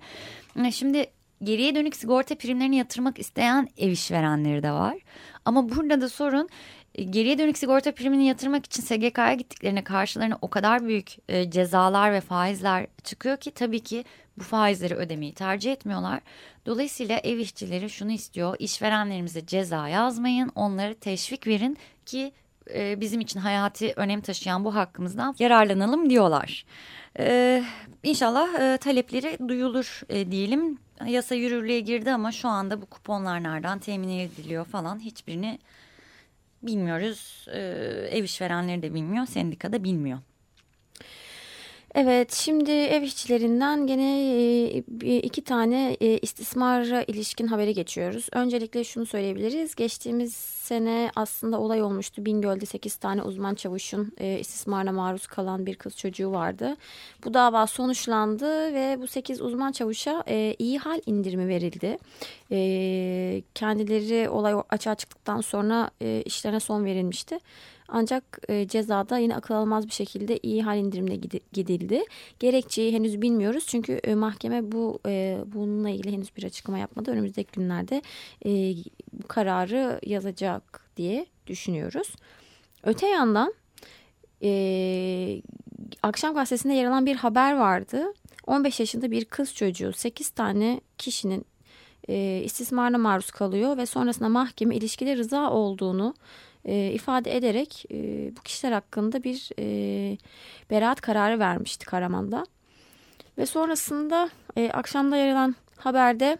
Şimdi 0.71 1.05
geriye 1.43 1.75
dönük 1.75 1.95
sigorta 1.95 2.35
primlerini 2.35 2.75
yatırmak 2.75 3.19
isteyen 3.19 3.67
ev 3.77 3.91
işverenleri 3.91 4.63
de 4.63 4.71
var. 4.71 4.97
Ama 5.45 5.69
burada 5.69 6.01
da 6.01 6.09
sorun 6.09 6.49
e, 6.95 7.03
geriye 7.03 7.37
dönük 7.37 7.57
sigorta 7.57 7.91
primini 7.91 8.27
yatırmak 8.27 8.65
için 8.65 8.83
SGK'ya 8.83 9.33
gittiklerine 9.33 9.83
karşılarına 9.83 10.37
o 10.41 10.49
kadar 10.49 10.85
büyük 10.85 11.15
e, 11.29 11.51
cezalar 11.51 12.13
ve 12.13 12.21
faizler 12.21 12.87
çıkıyor 13.03 13.37
ki 13.37 13.51
tabii 13.51 13.79
ki 13.79 14.05
bu 14.37 14.43
faizleri 14.43 14.95
ödemeyi 14.95 15.33
tercih 15.33 15.71
etmiyorlar. 15.71 16.21
Dolayısıyla 16.65 17.17
ev 17.17 17.37
işçileri 17.37 17.89
şunu 17.89 18.11
istiyor 18.11 18.55
işverenlerimize 18.59 19.45
ceza 19.45 19.87
yazmayın 19.87 20.51
onları 20.55 20.95
teşvik 20.95 21.47
verin 21.47 21.77
ki 22.05 22.31
e, 22.73 23.01
bizim 23.01 23.21
için 23.21 23.39
hayati 23.39 23.93
önem 23.95 24.21
taşıyan 24.21 24.65
bu 24.65 24.75
hakkımızdan 24.75 25.35
yararlanalım 25.39 26.09
diyorlar. 26.09 26.65
Ee, 27.19 27.63
inşallah 28.03 28.73
e, 28.73 28.77
talepleri 28.77 29.37
duyulur 29.49 30.01
e, 30.09 30.31
diyelim. 30.31 30.77
Yasa 31.05 31.35
yürürlüğe 31.35 31.79
girdi 31.79 32.11
ama 32.11 32.31
şu 32.31 32.47
anda 32.47 32.81
bu 32.81 32.85
kuponlar 32.85 33.43
nereden 33.43 33.79
temin 33.79 34.09
ediliyor 34.09 34.65
falan 34.65 34.99
hiçbirini 34.99 35.59
bilmiyoruz. 36.63 37.45
Ee, 37.53 37.59
ev 38.11 38.23
işverenleri 38.23 38.81
de 38.81 38.93
bilmiyor, 38.93 39.25
sendika 39.25 39.73
da 39.73 39.83
bilmiyor. 39.83 40.19
Evet 41.95 42.33
şimdi 42.33 42.71
ev 42.71 43.01
işçilerinden 43.01 43.87
gene 43.87 44.21
e, 45.03 45.17
iki 45.17 45.43
tane 45.43 45.97
e, 46.01 46.17
istismara 46.17 47.03
ilişkin 47.03 47.47
haberi 47.47 47.73
geçiyoruz. 47.73 48.27
Öncelikle 48.33 48.83
şunu 48.83 49.05
söyleyebiliriz. 49.05 49.75
Geçtiğimiz 49.75 50.33
sene 50.35 51.11
aslında 51.15 51.59
olay 51.59 51.81
olmuştu. 51.81 52.25
Bingöl'de 52.25 52.65
8 52.65 52.95
tane 52.95 53.21
uzman 53.23 53.55
çavuşun 53.55 54.11
e, 54.17 54.39
istismarına 54.39 54.91
maruz 54.91 55.27
kalan 55.27 55.65
bir 55.65 55.75
kız 55.75 55.97
çocuğu 55.97 56.31
vardı. 56.31 56.77
Bu 57.25 57.33
dava 57.33 57.67
sonuçlandı 57.67 58.73
ve 58.73 58.97
bu 59.01 59.07
8 59.07 59.41
uzman 59.41 59.71
çavuşa 59.71 60.23
iyi 60.59 60.79
hal 60.79 60.99
indirimi 61.05 61.47
verildi. 61.47 61.97
Kendileri 63.55 64.29
olay 64.29 64.53
açığa 64.69 64.95
çıktıktan 64.95 65.41
sonra 65.41 65.89
işlerine 66.25 66.59
son 66.59 66.85
verilmişti. 66.85 67.39
Ancak 67.91 68.39
e, 68.49 68.67
cezada 68.67 69.17
yine 69.17 69.35
akıl 69.35 69.53
almaz 69.53 69.87
bir 69.87 69.91
şekilde 69.91 70.39
iyi 70.43 70.63
hal 70.63 70.77
indirimine 70.77 71.15
gidildi. 71.53 72.03
Gerekçeyi 72.39 72.93
henüz 72.93 73.21
bilmiyoruz 73.21 73.65
çünkü 73.67 73.93
e, 73.93 74.15
mahkeme 74.15 74.71
bu 74.71 74.99
e, 75.05 75.37
bununla 75.45 75.89
ilgili 75.89 76.11
henüz 76.11 76.37
bir 76.37 76.43
açıklama 76.43 76.77
yapmadı. 76.77 77.11
Önümüzdeki 77.11 77.51
günlerde 77.51 78.01
e, 78.45 78.73
bu 79.13 79.27
kararı 79.27 79.99
yazacak 80.05 80.81
diye 80.97 81.25
düşünüyoruz. 81.47 82.15
Öte 82.83 83.07
yandan 83.07 83.53
e, 84.43 85.41
akşam 86.03 86.33
gazetesinde 86.33 86.73
yer 86.73 86.85
alan 86.85 87.05
bir 87.05 87.15
haber 87.15 87.57
vardı. 87.57 88.13
15 88.47 88.79
yaşında 88.79 89.11
bir 89.11 89.25
kız 89.25 89.55
çocuğu 89.55 89.93
8 89.93 90.29
tane 90.29 90.81
kişinin 90.97 91.45
e, 92.09 92.41
istismarına 92.43 92.97
maruz 92.97 93.31
kalıyor 93.31 93.77
ve 93.77 93.85
sonrasında 93.85 94.29
mahkeme 94.29 94.75
ilişkide 94.75 95.17
rıza 95.17 95.51
olduğunu 95.51 96.13
e, 96.69 96.91
ifade 96.91 97.37
ederek 97.37 97.85
e, 97.91 97.97
bu 98.37 98.41
kişiler 98.41 98.71
hakkında 98.71 99.23
bir 99.23 99.49
e, 99.59 100.17
beraat 100.69 101.01
kararı 101.01 101.39
vermişti 101.39 101.85
Karaman'da. 101.85 102.45
Ve 103.37 103.45
sonrasında 103.45 104.29
e, 104.57 104.69
akşamda 104.73 105.17
yer 105.17 105.31
alan 105.31 105.55
haberde 105.77 106.37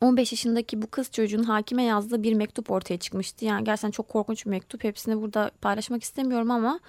15 0.00 0.32
yaşındaki 0.32 0.82
bu 0.82 0.86
kız 0.86 1.10
çocuğun 1.10 1.42
hakime 1.42 1.82
yazdığı 1.82 2.22
bir 2.22 2.32
mektup 2.32 2.70
ortaya 2.70 2.98
çıkmıştı. 2.98 3.44
Yani 3.44 3.64
gerçekten 3.64 3.90
çok 3.90 4.08
korkunç 4.08 4.46
bir 4.46 4.50
mektup. 4.50 4.84
Hepsini 4.84 5.22
burada 5.22 5.50
paylaşmak 5.60 6.02
istemiyorum 6.02 6.50
ama 6.50 6.80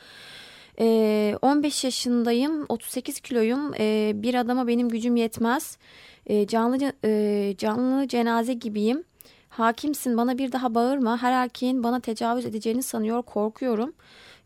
15 1.42 1.84
yaşındayım, 1.84 2.66
38 2.70 3.20
kiloyum. 3.20 3.74
Bir 4.22 4.34
adama 4.34 4.68
benim 4.68 4.90
gücüm 4.90 5.16
yetmez. 5.16 5.78
Canlı 6.48 6.78
canlı 7.58 8.08
cenaze 8.08 8.54
gibiyim. 8.54 9.04
Hakimsin 9.58 10.18
bana 10.18 10.38
bir 10.38 10.52
daha 10.52 10.76
bağırma. 10.76 11.22
Her 11.22 11.32
erkeğin 11.32 11.84
bana 11.84 12.00
tecavüz 12.00 12.46
edeceğini 12.46 12.84
sanıyor 12.84 13.22
korkuyorum. 13.24 13.94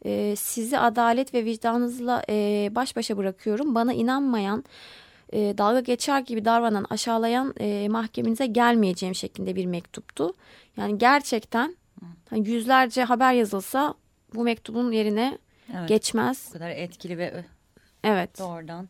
E, 0.05 0.35
sizi 0.35 0.79
adalet 0.79 1.33
ve 1.33 1.45
vicdanınızla 1.45 2.23
e, 2.29 2.69
baş 2.71 2.95
başa 2.95 3.17
bırakıyorum. 3.17 3.75
Bana 3.75 3.93
inanmayan, 3.93 4.63
e, 5.33 5.57
dalga 5.57 5.79
geçer 5.79 6.19
gibi 6.19 6.45
davranan, 6.45 6.85
aşağılayan 6.89 7.53
e, 7.59 7.87
mahkemenize 7.89 8.45
gelmeyeceğim 8.45 9.15
şeklinde 9.15 9.55
bir 9.55 9.65
mektuptu. 9.65 10.33
Yani 10.77 10.97
gerçekten 10.97 11.75
hani 12.29 12.49
yüzlerce 12.49 13.03
haber 13.03 13.33
yazılsa 13.33 13.93
bu 14.35 14.43
mektubun 14.43 14.91
yerine 14.91 15.37
evet, 15.77 15.89
geçmez. 15.89 16.45
Bu 16.49 16.53
kadar 16.53 16.69
etkili 16.69 17.17
ve 17.17 17.45
evet. 18.03 18.39
doğrudan 18.39 18.89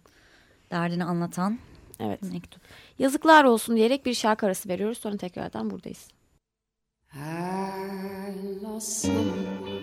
derdini 0.72 1.04
anlatan 1.04 1.58
evet. 2.00 2.22
mektup. 2.22 2.62
Yazıklar 3.00 3.44
olsun 3.44 3.76
diyerek 3.76 4.06
bir 4.06 4.14
şarkı 4.14 4.46
arası 4.46 4.70
veriyoruz. 4.70 4.98
Sonra 4.98 5.18
tekrardan 5.18 5.70
buradayız. 5.70 6.08
I 7.16 8.64
lost 8.64 9.06
someone. 9.06 9.80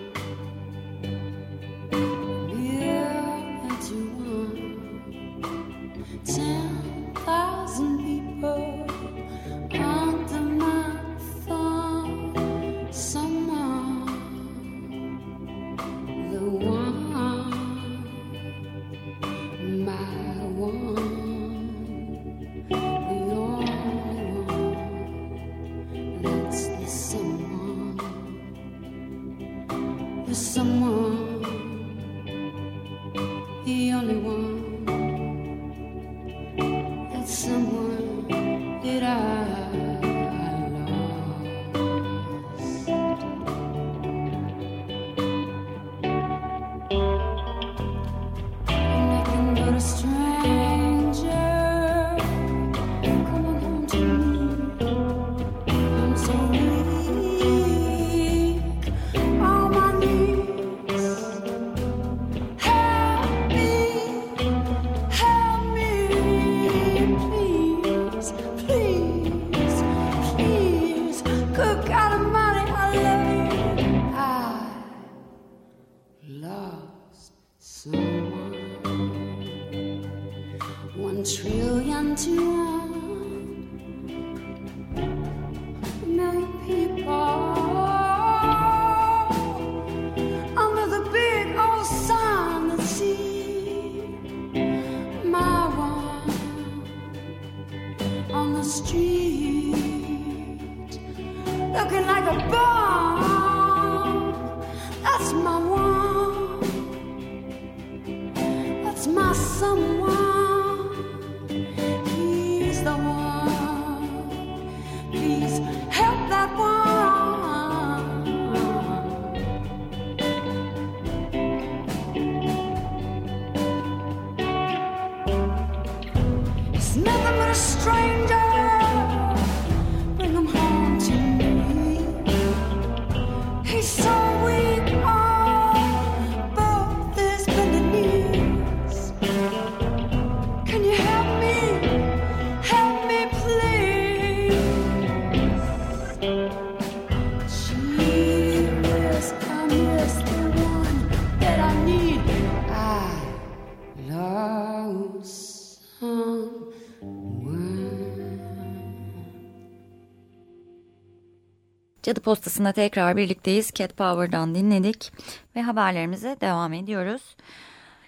Cadı 162.07 162.21
Postası'nda 162.21 162.73
tekrar 162.73 163.17
birlikteyiz. 163.17 163.71
Cat 163.75 163.97
Power'dan 163.97 164.55
dinledik 164.55 165.13
ve 165.57 165.63
haberlerimize 165.63 166.37
devam 166.41 166.73
ediyoruz. 166.73 167.37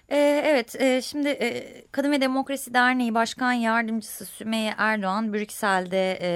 Ee, 0.09 0.41
evet, 0.45 0.81
e, 0.81 1.01
şimdi 1.01 1.29
e, 1.29 1.63
Kadın 1.91 2.11
ve 2.11 2.21
Demokrasi 2.21 2.73
Derneği 2.73 3.13
Başkan 3.13 3.53
Yardımcısı 3.53 4.25
Sümeyye 4.25 4.73
Erdoğan 4.77 5.33
Brüksel'de 5.33 6.19
e, 6.21 6.31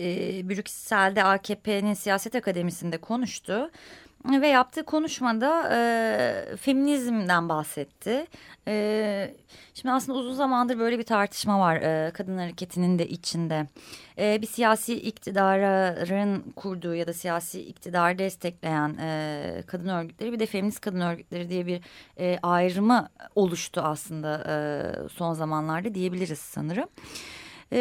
e, 0.00 0.48
Brüksel'de 0.48 1.24
AKP'nin 1.24 1.94
siyaset 1.94 2.34
akademisinde 2.34 2.98
konuştu. 2.98 3.70
Ve 4.30 4.48
yaptığı 4.48 4.82
konuşmada 4.82 5.68
e, 5.72 6.56
feminizmden 6.56 7.48
bahsetti. 7.48 8.26
E, 8.68 9.34
şimdi 9.74 9.92
aslında 9.92 10.18
uzun 10.18 10.34
zamandır 10.34 10.78
böyle 10.78 10.98
bir 10.98 11.04
tartışma 11.04 11.58
var 11.58 11.76
e, 11.76 12.10
kadın 12.10 12.38
hareketinin 12.38 12.98
de 12.98 13.08
içinde. 13.08 13.66
E, 14.18 14.42
bir 14.42 14.46
siyasi 14.46 14.94
iktidarın 14.94 16.52
kurduğu 16.56 16.94
ya 16.94 17.06
da 17.06 17.12
siyasi 17.12 17.60
iktidarı 17.60 18.18
destekleyen 18.18 18.96
e, 19.00 19.62
kadın 19.66 19.88
örgütleri 19.88 20.32
bir 20.32 20.38
de 20.38 20.46
feminist 20.46 20.80
kadın 20.80 21.00
örgütleri 21.00 21.48
diye 21.48 21.66
bir 21.66 21.80
e, 22.18 22.38
ayrımı 22.42 23.08
oluştu 23.34 23.80
aslında 23.80 24.44
e, 24.48 25.08
son 25.08 25.32
zamanlarda 25.32 25.94
diyebiliriz 25.94 26.38
sanırım. 26.38 26.88
E, 27.72 27.78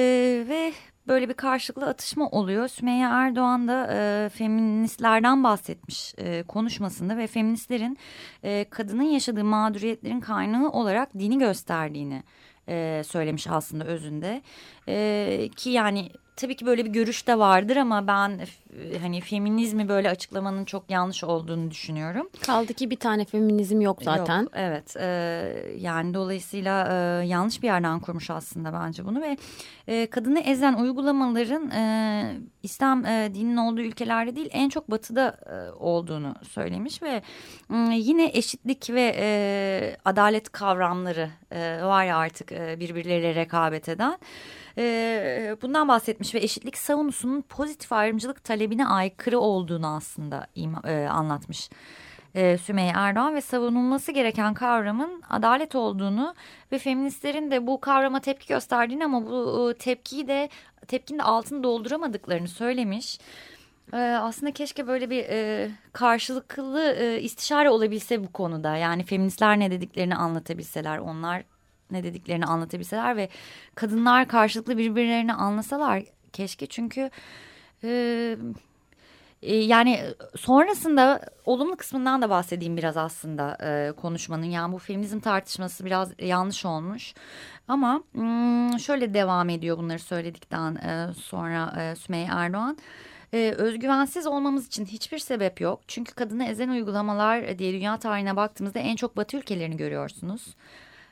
ve 0.50 0.74
böyle 1.12 1.30
bir 1.30 1.34
karşılıklı 1.34 1.86
atışma 1.86 2.30
oluyor. 2.30 2.68
Sümeyye 2.68 3.06
Erdoğan 3.06 3.68
da 3.68 3.88
e, 3.94 4.30
feministlerden 4.30 5.44
bahsetmiş 5.44 6.14
e, 6.18 6.44
konuşmasında 6.44 7.18
ve 7.18 7.28
feministlerin 7.28 7.98
e, 8.44 8.66
kadının 8.70 9.04
yaşadığı 9.04 9.44
mağduriyetlerin 9.44 10.20
kaynağı 10.20 10.70
olarak 10.70 11.14
dini 11.20 11.40
gösterdiğini 11.40 12.24
e, 12.70 13.04
söylemiş 13.08 13.48
aslında 13.48 13.86
özünde. 13.86 14.42
E, 14.88 15.50
ki 15.56 15.70
yani 15.70 16.10
tabii 16.36 16.56
ki 16.56 16.66
böyle 16.66 16.86
bir 16.86 16.90
görüş 16.90 17.28
de 17.28 17.40
vardır 17.40 17.76
ama 17.76 18.08
ben 18.08 18.30
e, 18.30 19.00
hani 19.00 19.22
feminizmi 19.22 19.90
böyle 19.90 20.10
açıklamanın 20.10 20.66
çok 20.66 20.90
yanlış 20.90 21.24
olduğunu 21.24 21.72
düşünüyorum. 21.72 22.30
Kaldı 22.42 22.74
ki 22.74 22.90
bir 22.90 22.96
tane 22.96 23.26
feminizm 23.26 23.82
yok 23.82 24.00
zaten. 24.04 24.42
Yok, 24.42 24.52
evet 24.56 24.96
e, 24.98 25.06
yani 25.78 26.14
dolayısıyla 26.14 26.88
e, 26.92 27.26
yanlış 27.28 27.62
bir 27.62 27.68
yerden 27.68 28.00
kurmuş 28.00 28.30
aslında 28.30 28.74
bence 28.74 29.06
bunu 29.06 29.22
ve 29.22 29.38
e, 29.88 30.10
kadını 30.10 30.40
ezen 30.40 30.74
uygulamaların 30.74 31.72
e, 31.72 32.38
İslam 32.64 33.06
e, 33.06 33.32
dininin 33.34 33.58
olduğu 33.58 33.82
ülkelerde 33.82 34.36
değil 34.36 34.50
en 34.52 34.70
çok 34.70 34.92
batıda 34.92 35.38
e, 35.46 35.72
olduğunu 35.72 36.36
söylemiş 36.50 37.02
ve 37.02 37.22
e, 37.74 37.76
yine 37.94 38.32
eşitlik 38.34 38.90
ve 38.90 39.16
e, 39.18 39.98
adalet 40.06 40.52
kavramları 40.52 41.30
e, 41.52 41.84
var 41.84 42.06
ya 42.06 42.18
artık 42.18 42.52
e, 42.52 42.80
birbirleriyle 42.80 43.36
rekabet 43.36 43.90
eden. 43.90 44.18
E, 44.78 45.58
bundan 45.62 45.88
bahsetmiş 45.88 46.36
ve 46.36 46.40
eşitlik 46.40 46.78
savunusunun 46.78 47.42
pozitif 47.42 47.92
ayrımcılık 47.92 48.44
talebine 48.44 48.88
aykırı 48.88 49.40
olduğunu 49.40 49.88
aslında 49.88 50.48
ima, 50.56 50.82
e, 50.86 51.08
anlatmış 51.08 51.70
e, 52.36 52.58
Sümeyye 52.58 52.92
Erdoğan 52.96 53.36
ve 53.36 53.42
savunulması 53.42 54.12
gereken 54.12 54.54
kavramın 54.54 55.24
adalet 55.30 55.76
olduğunu 55.76 56.36
ve 56.72 56.80
feministlerin 56.80 57.52
de 57.52 57.68
bu 57.68 57.82
kavrama 57.82 58.20
tepki 58.20 58.48
gösterdiğini 58.48 59.06
ama 59.06 59.26
bu 59.26 59.72
e, 59.72 59.78
tepkiyi 59.78 60.28
de 60.28 60.50
tepkinin 60.88 61.20
de 61.20 61.24
altını 61.24 61.64
dolduramadıklarını 61.64 62.48
söylemiş. 62.48 63.20
E, 63.94 63.98
aslında 63.98 64.52
keşke 64.52 64.88
böyle 64.88 65.10
bir 65.10 65.26
e, 65.30 65.70
karşılıklı 65.94 66.96
e, 67.00 67.22
istişare 67.22 67.70
olabilse 67.70 68.24
bu 68.24 68.32
konuda. 68.32 68.76
Yani 68.76 69.04
feministler 69.04 69.60
ne 69.60 69.72
dediklerini 69.72 70.16
anlatabilseler, 70.16 70.98
onlar 70.98 71.44
ne 71.92 72.04
dediklerini 72.04 72.46
anlatabilseler 72.46 73.18
ve 73.18 73.30
kadınlar 73.76 74.28
karşılıklı 74.28 74.78
birbirlerini 74.78 75.34
anlasalar 75.34 76.04
keşke 76.34 76.66
çünkü 76.66 77.10
e, 79.42 79.56
yani 79.56 80.00
sonrasında 80.36 81.22
olumlu 81.46 81.76
kısmından 81.76 82.22
da 82.22 82.30
bahsedeyim 82.30 82.78
biraz 82.78 82.98
aslında 82.98 83.58
e, 83.64 83.92
konuşmanın 83.92 84.46
yani 84.46 84.74
bu 84.74 84.78
feminizm 84.78 85.20
tartışması 85.20 85.86
biraz 85.86 86.12
yanlış 86.20 86.66
olmuş 86.66 87.14
ama 87.68 88.04
şöyle 88.80 89.14
devam 89.14 89.50
ediyor 89.50 89.78
bunları 89.78 90.00
söyledikten 90.00 90.78
sonra 91.12 91.74
e, 91.82 91.96
Sümeyye 91.96 92.28
Erdoğan. 92.32 92.78
Özgüvensiz 93.58 94.28
olmamız 94.28 94.68
için 94.68 94.86
hiçbir 94.86 95.20
sebep 95.20 95.62
yok. 95.62 95.82
Çünkü 95.88 96.14
kadını 96.14 96.46
ezen 96.46 96.70
uygulamalar 96.70 97.60
diye 97.60 97.74
dünya 97.74 97.98
tarihine 97.98 98.36
baktığımızda 98.36 98.80
en 98.80 98.96
çok 98.96 99.18
batı 99.18 99.38
ülkelerini 99.38 99.78
görüyorsunuz 99.78 100.56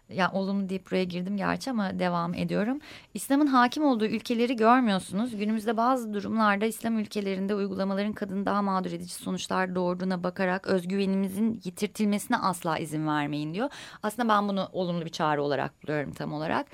yani 0.09 0.31
olumlu 0.33 0.69
deyip 0.69 0.91
buraya 0.91 1.03
girdim 1.03 1.37
gerçi 1.37 1.71
ama 1.71 1.99
devam 1.99 2.33
ediyorum. 2.33 2.79
İslam'ın 3.13 3.47
hakim 3.47 3.85
olduğu 3.85 4.05
ülkeleri 4.05 4.55
görmüyorsunuz. 4.55 5.37
Günümüzde 5.37 5.77
bazı 5.77 6.13
durumlarda 6.13 6.65
İslam 6.65 6.99
ülkelerinde 6.99 7.55
uygulamaların 7.55 8.13
kadını 8.13 8.45
daha 8.45 8.61
mağdur 8.61 8.91
edici 8.91 9.13
sonuçlar 9.13 9.75
doğurduğuna 9.75 10.23
bakarak 10.23 10.67
özgüvenimizin 10.67 11.61
yitirtilmesine 11.63 12.37
asla 12.37 12.77
izin 12.77 13.07
vermeyin 13.07 13.53
diyor. 13.53 13.69
Aslında 14.03 14.29
ben 14.29 14.47
bunu 14.47 14.69
olumlu 14.73 15.05
bir 15.05 15.09
çağrı 15.09 15.43
olarak 15.43 15.83
buluyorum 15.83 16.11
tam 16.11 16.33
olarak. 16.33 16.67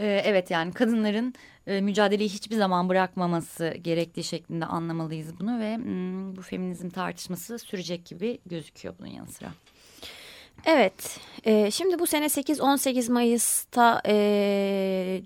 Ee, 0.00 0.22
evet 0.24 0.50
yani 0.50 0.72
kadınların 0.72 1.34
e, 1.66 1.80
mücadeleyi 1.80 2.28
hiçbir 2.28 2.56
zaman 2.56 2.88
bırakmaması 2.88 3.74
gerektiği 3.82 4.24
şeklinde 4.24 4.66
anlamalıyız 4.66 5.40
bunu 5.40 5.60
ve 5.60 5.76
hmm, 5.76 6.36
bu 6.36 6.42
feminizm 6.42 6.88
tartışması 6.88 7.58
sürecek 7.58 8.06
gibi 8.06 8.38
gözüküyor 8.46 8.94
bunun 8.98 9.08
yanı 9.08 9.28
sıra. 9.28 9.48
Evet, 10.64 11.20
e, 11.44 11.70
şimdi 11.70 11.98
bu 11.98 12.06
sene 12.06 12.26
8-18 12.26 13.12
Mayıs'ta 13.12 14.02
e, 14.06 15.22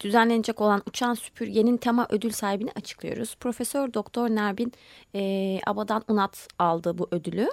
düzenlenecek 0.00 0.60
olan 0.60 0.82
Uçan 0.86 1.14
Süpürge'nin 1.14 1.76
tema 1.76 2.06
ödül 2.10 2.30
sahibini 2.30 2.70
açıklıyoruz. 2.76 3.36
Profesör 3.40 3.94
Doktor 3.94 4.30
Nerbin 4.30 4.72
e, 5.14 5.60
Abadan 5.66 6.04
Unat 6.08 6.48
aldı 6.58 6.98
bu 6.98 7.08
ödülü. 7.10 7.48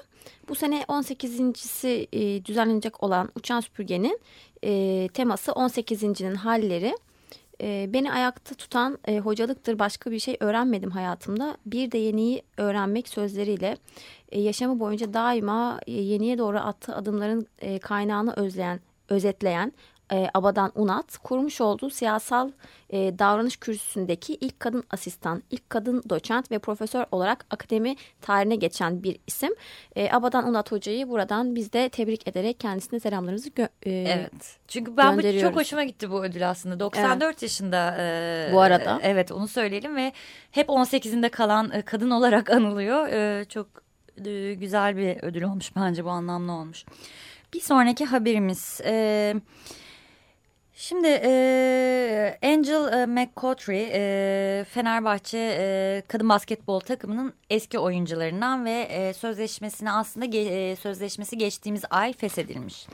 Bu 0.49 0.55
sene 0.55 0.81
18.si 0.81 2.07
e, 2.13 2.45
düzenlenecek 2.45 3.03
olan 3.03 3.29
Uçan 3.35 3.59
Süpürge'nin 3.59 4.19
e, 4.63 5.07
teması 5.13 5.51
18.'nin 5.51 6.35
halleri. 6.35 6.95
E, 7.61 7.89
beni 7.93 8.11
ayakta 8.11 8.55
tutan 8.55 8.97
e, 9.05 9.19
hocalıktır 9.19 9.79
başka 9.79 10.11
bir 10.11 10.19
şey 10.19 10.37
öğrenmedim 10.39 10.91
hayatımda. 10.91 11.57
Bir 11.65 11.91
de 11.91 11.97
yeniyi 11.97 12.43
öğrenmek 12.57 13.09
sözleriyle 13.09 13.77
e, 14.35 14.41
yaşamı 14.41 14.79
boyunca 14.79 15.13
daima 15.13 15.79
e, 15.87 15.91
yeniye 15.91 16.37
doğru 16.37 16.57
attığı 16.57 16.95
adımların 16.95 17.47
e, 17.59 17.79
kaynağını 17.79 18.33
özleyen, 18.33 18.79
özetleyen 19.09 19.73
e, 20.11 20.27
Abadan 20.33 20.71
Unat 20.75 21.17
kurmuş 21.17 21.61
olduğu 21.61 21.89
siyasal 21.89 22.51
e, 22.89 23.19
davranış 23.19 23.57
kürsüsündeki 23.57 24.35
ilk 24.35 24.59
kadın 24.59 24.83
asistan, 24.89 25.43
ilk 25.51 25.69
kadın 25.69 26.03
doçent 26.09 26.51
ve 26.51 26.59
profesör 26.59 27.05
olarak 27.11 27.45
akademi 27.49 27.95
tarihine 28.21 28.55
geçen 28.55 29.03
bir 29.03 29.17
isim. 29.27 29.53
E, 29.95 30.11
Abadan 30.11 30.47
Unat 30.47 30.71
hocayı 30.71 31.09
buradan 31.09 31.55
biz 31.55 31.73
de 31.73 31.89
tebrik 31.89 32.27
ederek 32.27 32.59
kendisine 32.59 32.99
selamlarımızı 32.99 33.49
gö 33.49 33.63
e, 33.63 33.91
Evet. 33.91 34.57
Çünkü 34.67 34.97
ben 34.97 35.17
bu 35.17 35.41
çok 35.41 35.55
hoşuma 35.55 35.83
gitti 35.83 36.11
bu 36.11 36.23
ödül 36.25 36.49
aslında. 36.49 36.79
94 36.79 37.23
evet. 37.23 37.41
yaşında 37.41 37.95
e, 37.99 38.49
bu 38.53 38.61
arada. 38.61 38.99
Evet 39.03 39.31
onu 39.31 39.47
söyleyelim 39.47 39.95
ve 39.95 40.13
hep 40.51 40.69
18'inde 40.69 41.29
kalan 41.29 41.71
e, 41.71 41.81
kadın 41.81 42.09
olarak 42.09 42.49
anılıyor. 42.49 43.07
E, 43.07 43.45
çok 43.45 43.84
güzel 44.59 44.97
bir 44.97 45.23
ödül 45.23 45.43
olmuş 45.43 45.71
bence 45.75 46.05
bu 46.05 46.09
anlamlı 46.09 46.51
olmuş. 46.51 46.85
Bir 47.53 47.59
sonraki 47.59 48.05
haberimiz... 48.05 48.81
E, 48.85 49.33
Şimdi 50.77 51.07
e, 51.07 52.39
Angel 52.43 53.01
e, 53.01 53.05
McCoughtry 53.05 53.89
e, 53.93 54.65
Fenerbahçe 54.69 55.57
e, 55.59 56.03
kadın 56.07 56.29
basketbol 56.29 56.79
takımının 56.79 57.33
eski 57.49 57.79
oyuncularından 57.79 58.65
ve 58.65 58.71
e, 58.71 59.13
sözleşmesine 59.13 59.91
aslında 59.91 60.25
ge, 60.25 60.39
e, 60.39 60.75
sözleşmesi 60.75 61.37
geçtiğimiz 61.37 61.83
ay 61.89 62.13
feshedilmiş. 62.13 62.87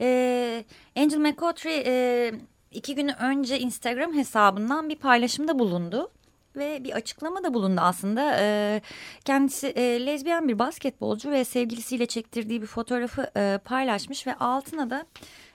E, 0.00 0.64
Angel 0.96 1.18
McCoughtry 1.18 1.82
e, 1.86 2.32
iki 2.70 2.94
gün 2.94 3.08
önce 3.22 3.58
Instagram 3.58 4.14
hesabından 4.14 4.88
bir 4.88 4.96
paylaşımda 4.96 5.58
bulundu 5.58 6.10
ve 6.56 6.84
bir 6.84 6.92
açıklama 6.92 7.44
da 7.44 7.54
bulundu 7.54 7.80
aslında. 7.80 8.36
E, 8.38 8.80
kendisi 9.24 9.66
e, 9.66 10.06
lezbiyen 10.06 10.48
bir 10.48 10.58
basketbolcu 10.58 11.30
ve 11.30 11.44
sevgilisiyle 11.44 12.06
çektirdiği 12.06 12.62
bir 12.62 12.66
fotoğrafı 12.66 13.30
e, 13.36 13.58
paylaşmış 13.64 14.26
ve 14.26 14.34
altına 14.34 14.90
da 14.90 15.06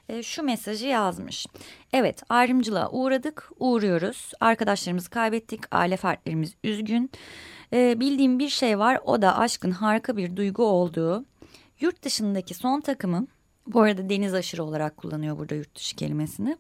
e, 0.10 0.24
şu 0.24 0.44
mesajı 0.44 0.88
yazmış. 0.88 1.46
Evet 1.94 2.24
ayrımcılığa 2.30 2.90
uğradık, 2.90 3.52
uğruyoruz. 3.60 4.32
Arkadaşlarımızı 4.40 5.10
kaybettik, 5.10 5.62
aile 5.72 5.98
fertlerimiz 5.98 6.54
üzgün. 6.64 7.12
E, 7.74 8.00
bildiğim 8.00 8.40
bir 8.40 8.50
şey 8.50 8.80
var 8.80 9.00
o 9.06 9.22
da 9.22 9.38
aşkın 9.38 9.72
harika 9.72 10.18
bir 10.18 10.36
duygu 10.36 10.64
olduğu. 10.64 11.26
Yurt 11.80 12.04
dışındaki 12.04 12.54
son 12.54 12.82
takımım 12.82 13.28
bu 13.74 13.82
arada 13.82 14.10
deniz 14.10 14.34
aşırı 14.34 14.64
olarak 14.64 14.98
kullanıyor 14.98 15.38
burada 15.38 15.56
yurt 15.56 15.76
dışı 15.76 15.96
kelimesini. 15.96 16.58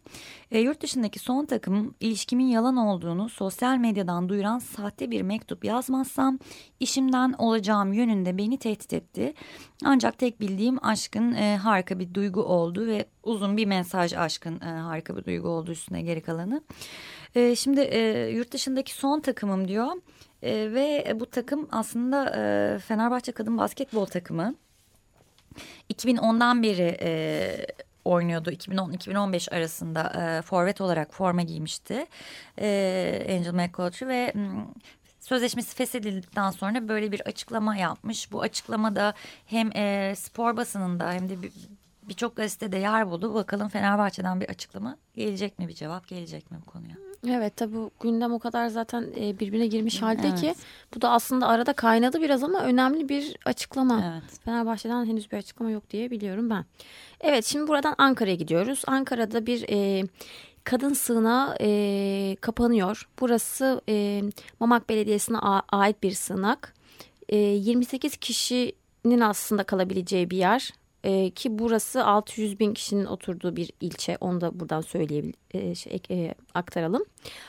E, 0.51 0.59
yurt 0.59 0.81
dışındaki 0.81 1.19
son 1.19 1.45
takım 1.45 1.95
ilişkimin 1.99 2.45
yalan 2.45 2.77
olduğunu 2.77 3.29
sosyal 3.29 3.77
medyadan 3.77 4.29
duyuran 4.29 4.59
sahte 4.59 5.11
bir 5.11 5.21
mektup 5.21 5.65
yazmazsam 5.65 6.39
işimden 6.79 7.33
olacağım 7.33 7.93
yönünde 7.93 8.37
beni 8.37 8.57
tehdit 8.57 8.93
etti. 8.93 9.33
Ancak 9.83 10.17
tek 10.17 10.41
bildiğim 10.41 10.85
aşkın 10.85 11.33
e, 11.33 11.57
harika 11.57 11.99
bir 11.99 12.13
duygu 12.13 12.43
oldu 12.43 12.87
ve 12.87 13.05
uzun 13.23 13.57
bir 13.57 13.65
mesaj 13.65 14.13
aşkın 14.13 14.61
e, 14.61 14.65
harika 14.65 15.17
bir 15.17 15.25
duygu 15.25 15.47
olduğu 15.47 15.71
üstüne 15.71 16.01
geri 16.01 16.21
kalanı. 16.21 16.61
E, 17.35 17.55
şimdi 17.55 17.79
e, 17.79 18.29
yurt 18.29 18.51
dışındaki 18.51 18.93
son 18.93 19.19
takımım 19.19 19.67
diyor 19.67 19.87
e, 20.41 20.73
ve 20.73 21.15
bu 21.19 21.25
takım 21.25 21.67
aslında 21.71 22.35
e, 22.35 22.79
Fenerbahçe 22.79 23.31
kadın 23.31 23.57
basketbol 23.57 24.05
takımı. 24.05 24.55
2010'dan 25.93 26.63
beri 26.63 26.97
e, 27.01 27.67
oynuyordu. 28.05 28.51
2010-2015 28.51 29.55
arasında 29.55 30.01
e, 30.01 30.41
forvet 30.41 30.81
olarak 30.81 31.13
forma 31.13 31.41
giymişti 31.41 32.05
e, 32.59 33.25
Angel 33.29 33.53
McCoughtry 33.53 34.07
ve 34.07 34.33
sözleşmesi 35.19 35.75
feshedildikten 35.75 36.51
sonra 36.51 36.87
böyle 36.87 37.11
bir 37.11 37.21
açıklama 37.21 37.75
yapmış. 37.75 38.31
Bu 38.31 38.41
açıklamada 38.41 39.13
hem 39.45 39.77
e, 39.77 40.13
spor 40.15 40.57
basınında 40.57 41.11
hem 41.13 41.29
de 41.29 41.35
birçok 42.03 42.35
gazetede 42.35 42.77
yer 42.77 43.09
buldu. 43.09 43.33
Bakalım 43.33 43.69
Fenerbahçe'den 43.69 44.41
bir 44.41 44.49
açıklama 44.49 44.97
gelecek 45.15 45.59
mi 45.59 45.67
bir 45.67 45.73
cevap 45.73 46.07
gelecek 46.07 46.51
mi 46.51 46.57
bu 46.61 46.71
konuya? 46.71 47.06
Evet 47.29 47.57
tabi 47.57 47.75
gündem 47.99 48.33
o 48.33 48.39
kadar 48.39 48.67
zaten 48.67 49.05
e, 49.19 49.39
birbirine 49.39 49.67
girmiş 49.67 50.01
halde 50.01 50.27
evet. 50.27 50.41
ki 50.41 50.55
bu 50.95 51.01
da 51.01 51.09
aslında 51.09 51.47
arada 51.47 51.73
kaynadı 51.73 52.21
biraz 52.21 52.43
ama 52.43 52.59
önemli 52.59 53.09
bir 53.09 53.37
açıklama. 53.45 54.13
Evet. 54.13 54.39
Fenerbahçe'den 54.45 55.05
henüz 55.05 55.31
bir 55.31 55.37
açıklama 55.37 55.71
yok 55.71 55.89
diye 55.89 56.11
biliyorum 56.11 56.49
ben. 56.49 56.65
Evet 57.21 57.45
şimdi 57.45 57.67
buradan 57.67 57.95
Ankara'ya 57.97 58.35
gidiyoruz. 58.35 58.83
Ankara'da 58.87 59.45
bir 59.45 59.65
e, 59.69 60.03
kadın 60.63 60.93
sığınağı 60.93 61.55
e, 61.61 62.35
kapanıyor. 62.41 63.09
Burası 63.19 63.81
e, 63.89 64.23
Mamak 64.59 64.89
Belediyesi'ne 64.89 65.37
ait 65.71 66.03
bir 66.03 66.11
sığınak. 66.11 66.73
E, 67.29 67.37
28 67.37 68.17
kişinin 68.17 69.19
aslında 69.19 69.63
kalabileceği 69.63 70.29
bir 70.29 70.37
yer 70.37 70.73
e, 71.03 71.29
ki 71.29 71.59
burası 71.59 72.05
600 72.05 72.59
bin 72.59 72.73
kişinin 72.73 73.05
oturduğu 73.05 73.55
bir 73.55 73.71
ilçe. 73.81 74.17
Onu 74.21 74.41
da 74.41 74.59
buradan 74.59 74.81
söyleyebil 74.81 75.33
e, 75.51 75.75
şey, 75.75 75.99
e, 76.11 76.33
aktaralım. 76.53 77.05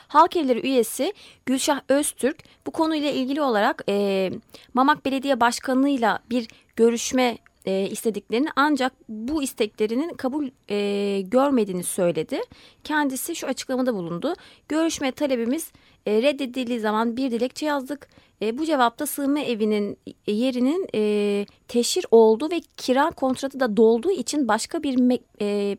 Halk 0.07 0.37
Evleri 0.37 0.67
üyesi 0.67 1.13
Gülşah 1.45 1.81
Öztürk 1.89 2.43
bu 2.65 2.71
konuyla 2.71 3.09
ilgili 3.11 3.41
olarak 3.41 3.83
e, 3.89 4.31
Mamak 4.73 5.05
Belediye 5.05 5.39
Başkanı'yla 5.39 6.19
bir 6.29 6.47
görüşme 6.75 7.37
e, 7.65 7.89
istediklerini 7.89 8.49
ancak 8.55 8.93
bu 9.09 9.43
isteklerinin 9.43 10.13
kabul 10.13 10.49
e, 10.69 11.21
görmediğini 11.21 11.83
söyledi. 11.83 12.41
Kendisi 12.83 13.35
şu 13.35 13.47
açıklamada 13.47 13.93
bulundu. 13.93 14.33
Görüşme 14.69 15.11
talebimiz 15.11 15.71
e, 16.05 16.21
reddedildiği 16.21 16.79
zaman 16.79 17.17
bir 17.17 17.31
dilekçe 17.31 17.65
yazdık. 17.65 18.07
E, 18.41 18.57
bu 18.57 18.65
cevapta 18.65 19.05
sığınma 19.05 19.39
evinin 19.39 19.97
e, 20.27 20.31
yerinin 20.31 20.87
e, 20.95 21.45
teşhir 21.67 22.05
olduğu 22.11 22.51
ve 22.51 22.61
kira 22.77 23.11
kontratı 23.11 23.59
da 23.59 23.77
dolduğu 23.77 24.11
için 24.11 24.47
başka 24.47 24.83
bir 24.83 25.19
e, 25.41 25.77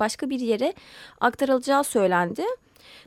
başka 0.00 0.30
bir 0.30 0.40
yere 0.40 0.74
aktarılacağı 1.20 1.84
söylendi. 1.84 2.42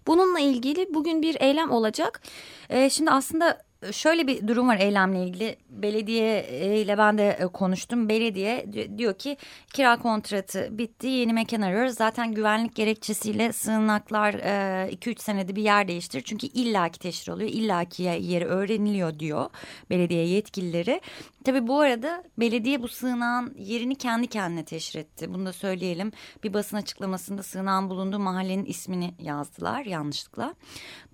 Bununla 0.07 0.39
ilgili 0.39 0.93
bugün 0.93 1.21
bir 1.21 1.41
eylem 1.41 1.71
olacak. 1.71 2.21
E, 2.69 2.89
şimdi 2.89 3.12
aslında 3.12 3.66
şöyle 3.91 4.27
bir 4.27 4.47
durum 4.47 4.67
var 4.67 4.79
eylemle 4.79 5.23
ilgili. 5.23 5.57
Belediye 5.69 6.47
ile 6.81 6.97
ben 6.97 7.17
de 7.17 7.29
e, 7.29 7.47
konuştum. 7.47 8.09
Belediye 8.09 8.65
diyor 8.97 9.13
ki 9.13 9.37
kira 9.73 9.97
kontratı 9.97 10.77
bitti 10.77 11.07
yeni 11.07 11.33
mekan 11.33 11.61
arıyoruz. 11.61 11.95
Zaten 11.95 12.33
güvenlik 12.33 12.75
gerekçesiyle 12.75 13.53
sığınaklar 13.53 14.33
2-3 14.33 15.11
e, 15.11 15.15
senede 15.17 15.55
bir 15.55 15.63
yer 15.63 15.87
değiştirir. 15.87 16.23
Çünkü 16.23 16.47
illaki 16.47 16.99
teşhir 16.99 17.31
oluyor. 17.31 17.49
illaki 17.49 18.03
yeri 18.03 18.45
öğreniliyor 18.45 19.19
diyor 19.19 19.49
belediye 19.89 20.27
yetkilileri. 20.27 21.01
Tabii 21.45 21.67
bu 21.67 21.79
arada 21.79 22.23
belediye 22.39 22.81
bu 22.81 22.87
sığınağın 22.87 23.55
yerini 23.57 23.95
kendi 23.95 24.27
kendine 24.27 24.65
teşhir 24.65 24.99
etti. 24.99 25.33
Bunu 25.33 25.45
da 25.45 25.53
söyleyelim. 25.53 26.11
Bir 26.43 26.53
basın 26.53 26.77
açıklamasında 26.77 27.43
sığınağın 27.43 27.89
bulunduğu 27.89 28.19
mahallenin 28.19 28.65
ismini 28.65 29.13
yazdılar 29.19 29.85
yanlışlıkla. 29.85 30.55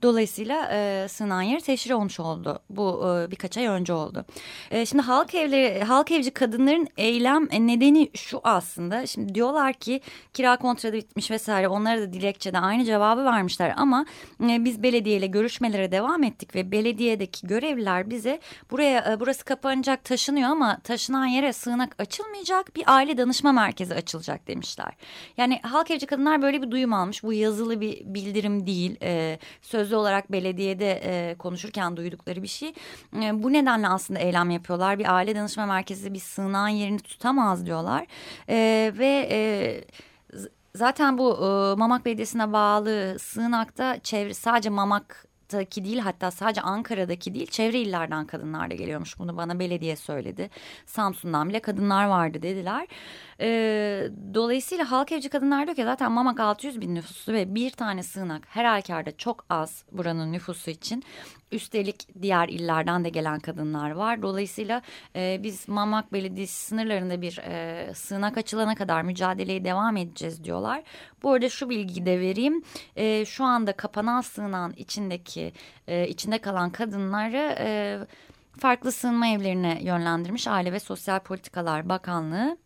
Dolayısıyla 0.02 0.69
e, 0.71 1.08
sığınağın 1.08 1.41
yeri 1.41 1.62
teşhir 1.62 1.91
olmuş 1.91 2.19
oldu. 2.19 2.53
Bu 2.70 3.04
e, 3.08 3.32
birkaç 3.32 3.58
ay 3.58 3.66
önce 3.66 3.94
oldu. 3.94 4.26
E, 4.72 4.86
şimdi 4.86 5.04
halk 5.04 5.36
evleri, 5.36 5.84
halk 5.84 6.12
evci 6.12 6.32
kadınların 6.32 6.88
eylem 6.98 7.46
nedeni 7.46 8.10
şu 8.13 8.42
aslında. 8.44 9.08
Şimdi 9.08 9.36
diyorlar 9.36 9.74
ki 9.74 10.02
kira 10.34 10.58
kontratı 10.58 10.98
bitmiş 10.98 11.32
vesaire. 11.32 11.68
Onlara 11.68 12.02
da 12.02 12.13
dilekçede 12.13 12.60
aynı 12.60 12.86
cevabı 12.86 13.26
vermişler 13.26 13.74
ama 13.78 14.06
e, 14.50 14.66
biz 14.66 14.84
belediyeyle 14.84 15.28
görüşmelere 15.28 15.92
devam 15.92 16.24
ettik 16.24 16.56
ve 16.56 16.72
belediyedeki 16.72 17.48
görevliler 17.48 18.10
bize 18.10 18.39
buraya 18.72 19.13
e, 19.13 19.20
burası 19.20 19.46
kapanacak 19.46 20.04
taşınıyor 20.04 20.50
ama 20.50 20.80
taşınan 20.80 21.26
yere 21.26 21.54
sığınak 21.54 21.96
açılmayacak 22.00 22.76
bir 22.76 22.84
aile 22.88 23.18
danışma 23.18 23.52
merkezi 23.52 23.96
açılacak 23.96 24.48
demişler. 24.48 24.94
Yani 25.38 25.60
halk 25.63 25.92
evci 25.92 26.06
kadınlar 26.06 26.42
böyle 26.42 26.62
bir 26.62 26.72
duyum 26.72 26.94
almış. 26.94 27.24
Bu 27.24 27.34
yazılı 27.34 27.82
bir 27.82 28.02
bildirim 28.06 28.68
değil. 28.68 28.98
E, 29.02 29.39
sözlü 29.62 29.96
olarak 29.96 30.32
belediyede 30.32 31.02
e, 31.06 31.36
konuşurken 31.36 31.98
duydukları 31.98 32.43
bir 32.44 32.48
şey. 32.48 32.74
E, 33.16 33.44
bu 33.44 33.54
nedenle 33.54 33.88
aslında 33.88 34.20
eylem 34.20 34.50
yapıyorlar. 34.50 35.00
Bir 35.00 35.16
aile 35.16 35.36
danışma 35.36 35.66
merkezi 35.66 36.14
bir 36.14 36.20
sığınağın 36.20 36.68
yerini 36.68 37.00
tutamaz 37.00 37.66
diyorlar. 37.66 38.06
E, 38.50 38.92
ve... 38.98 39.28
E, 39.32 39.40
Zaten 40.76 41.18
bu 41.18 41.38
e, 41.38 41.76
Mamak 41.76 42.06
Belediyesi'ne 42.06 42.54
bağlı 42.54 43.16
sığınakta 43.20 44.00
çevre 44.00 44.34
sadece 44.34 44.70
Mamak 44.70 45.28
Ankara'daki 45.54 45.86
değil 45.86 46.00
hatta 46.00 46.32
sadece 46.32 46.62
Ankara'daki 46.62 47.34
değil 47.34 47.48
çevre 47.48 47.80
illerden 47.80 48.26
kadınlar 48.26 48.70
da 48.72 48.76
geliyormuş. 48.76 49.20
Bunu 49.20 49.38
bana 49.38 49.60
belediye 49.60 49.96
söyledi. 49.96 50.50
Samsun'dan 50.86 51.50
bile 51.50 51.60
kadınlar 51.60 52.06
vardı 52.06 52.42
dediler. 52.42 52.88
E, 53.44 54.10
dolayısıyla 54.34 54.92
halk 54.92 55.12
evci 55.12 55.30
kadınlar 55.30 55.66
diyor 55.66 55.76
ki 55.76 55.84
zaten 55.84 56.12
Mamak 56.12 56.40
600 56.40 56.82
bin 56.82 56.96
nüfuslu 56.96 57.34
ve 57.34 57.56
bir 57.56 57.70
tane 57.70 58.04
sığınak 58.04 58.44
her 58.48 58.66
halükarda 58.66 59.18
çok 59.18 59.46
az 59.50 59.84
buranın 59.92 60.32
nüfusu 60.32 60.72
için. 60.72 61.04
Üstelik 61.52 62.22
diğer 62.22 62.50
illerden 62.50 63.06
de 63.06 63.10
gelen 63.10 63.40
kadınlar 63.40 63.92
var. 63.92 64.22
Dolayısıyla 64.22 64.82
e, 65.16 65.40
biz 65.44 65.68
Mamak 65.68 66.14
Belediyesi 66.14 66.66
sınırlarında 66.66 67.22
bir 67.22 67.38
e, 67.38 67.94
sığınak 67.94 68.38
açılana 68.38 68.76
kadar 68.76 69.02
mücadeleye 69.02 69.66
devam 69.66 69.98
edeceğiz 69.98 70.44
diyorlar. 70.44 70.84
Bu 71.24 71.32
arada 71.32 71.50
şu 71.50 71.70
bilgiyi 71.70 72.06
de 72.06 72.20
vereyim. 72.20 72.64
E, 72.96 73.26
şu 73.26 73.44
anda 73.44 73.74
kapanan 73.74 74.22
sığınağın 74.22 74.74
içindeki 74.78 75.54
e, 75.88 76.08
içinde 76.08 76.38
kalan 76.38 76.70
kadınları... 76.70 77.56
E, 77.60 78.00
farklı 78.60 78.92
sığınma 78.92 79.28
evlerine 79.28 79.80
yönlendirmiş 79.82 80.48
Aile 80.48 80.74
ve 80.74 80.80
Sosyal 80.80 81.20
Politikalar 81.20 81.90
Bakanlığı 81.90 82.58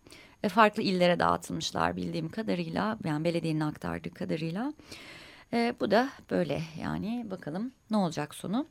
ve 0.47 0.49
farklı 0.49 0.83
illere 0.83 1.19
dağıtılmışlar 1.19 1.95
bildiğim 1.95 2.29
kadarıyla 2.29 2.97
yani 3.05 3.23
belediyenin 3.23 3.59
aktardığı 3.59 4.13
kadarıyla. 4.13 4.73
E, 5.53 5.73
bu 5.79 5.91
da 5.91 6.09
böyle 6.31 6.61
yani 6.81 7.25
bakalım 7.31 7.71
ne 7.91 7.97
olacak 7.97 8.35
sonu. 8.35 8.67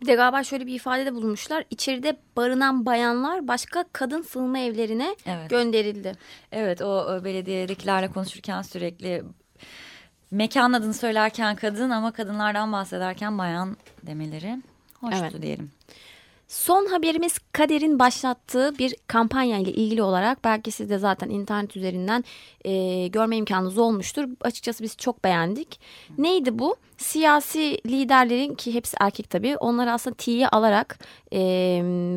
Bir 0.00 0.06
de 0.06 0.14
galiba 0.14 0.44
şöyle 0.44 0.66
bir 0.66 0.74
ifadede 0.74 1.14
bulunmuşlar. 1.14 1.64
İçeride 1.70 2.16
barınan 2.36 2.86
bayanlar 2.86 3.48
başka 3.48 3.84
kadın 3.92 4.22
sığınma 4.22 4.58
evlerine 4.58 5.16
evet. 5.26 5.50
gönderildi. 5.50 6.12
Evet 6.52 6.82
o 6.82 7.24
belediyedekilerle 7.24 8.08
konuşurken 8.08 8.62
sürekli 8.62 9.24
mekan 10.30 10.72
adını 10.72 10.94
söylerken 10.94 11.56
kadın 11.56 11.90
ama 11.90 12.12
kadınlardan 12.12 12.72
bahsederken 12.72 13.38
bayan 13.38 13.76
demeleri 14.02 14.62
hoştu 15.00 15.24
evet. 15.30 15.42
diyelim. 15.42 15.70
Son 16.48 16.86
haberimiz 16.86 17.38
Kader'in 17.52 17.98
başlattığı 17.98 18.78
bir 18.78 18.94
kampanya 19.06 19.58
ile 19.58 19.72
ilgili 19.72 20.02
olarak 20.02 20.44
belki 20.44 20.70
siz 20.70 20.90
de 20.90 20.98
zaten 20.98 21.30
internet 21.30 21.76
üzerinden 21.76 22.24
e, 22.64 23.06
görme 23.08 23.36
imkanınız 23.36 23.78
olmuştur. 23.78 24.24
Açıkçası 24.40 24.84
biz 24.84 24.96
çok 24.96 25.24
beğendik. 25.24 25.80
Neydi 26.18 26.58
bu? 26.58 26.76
Siyasi 26.96 27.80
liderlerin 27.86 28.54
ki 28.54 28.74
hepsi 28.74 28.96
erkek 29.00 29.30
tabii 29.30 29.56
onları 29.56 29.92
aslında 29.92 30.16
tiye 30.16 30.48
alarak 30.48 30.98
e, 31.32 31.38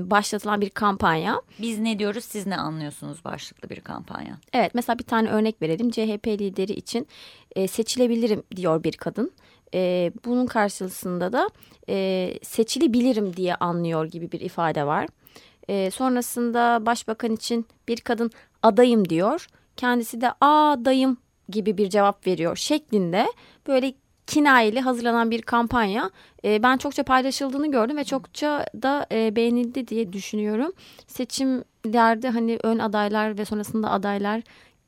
başlatılan 0.06 0.62
bir 0.62 0.70
kampanya. 0.70 1.42
Biz 1.60 1.80
ne 1.80 2.00
diyoruz 2.00 2.26
siz 2.26 2.48
ne 2.48 2.58
anlıyorsunuz 2.58 3.26
başlıklı 3.26 3.70
bir 3.70 3.80
kampanya. 3.80 4.38
Evet 4.54 4.72
mesela 4.76 5.00
bir 5.00 5.04
tane 5.04 5.30
örnek 5.30 5.62
verelim. 5.62 5.92
CHP 5.92 6.28
lideri 6.28 6.74
için 6.74 7.08
e, 7.56 7.68
seçilebilirim 7.68 8.44
diyor 8.56 8.84
bir 8.84 8.94
kadın. 8.94 9.32
E, 9.74 10.12
bunun 10.26 10.46
karşısında 10.46 11.34
da 11.34 11.50
e, 11.90 12.30
seçilebilirim 12.44 13.36
diye 13.36 13.56
anlıyor 13.56 14.06
gibi 14.06 14.32
bir 14.32 14.42
ifade 14.42 14.86
var. 14.86 15.08
E, 15.70 15.92
sonrasında 15.92 16.86
başbakan 16.86 17.32
için 17.32 17.66
bir 17.88 18.02
kadın 18.02 18.32
adayım 18.64 19.10
diyor. 19.10 19.48
Kendisi 19.78 20.22
de 20.22 20.32
adayım 20.42 21.18
gibi 21.50 21.78
bir 21.78 21.90
cevap 21.90 22.28
veriyor 22.28 22.56
şeklinde 22.56 23.28
böyle 23.68 23.94
kinayeli 24.28 24.82
hazırlanan 24.82 25.32
bir 25.32 25.42
kampanya. 25.42 26.10
E, 26.46 26.64
ben 26.64 26.78
çokça 26.78 27.04
paylaşıldığını 27.04 27.72
gördüm 27.72 27.98
ve 27.98 28.04
çokça 28.04 28.66
da 28.82 29.06
e, 29.12 29.36
beğenildi 29.36 29.88
diye 29.88 30.14
düşünüyorum. 30.14 30.72
Seçimlerde 31.08 32.30
hani 32.30 32.60
ön 32.64 32.80
adaylar 32.80 33.38
ve 33.38 33.46
sonrasında 33.46 33.92
adaylar 33.92 34.42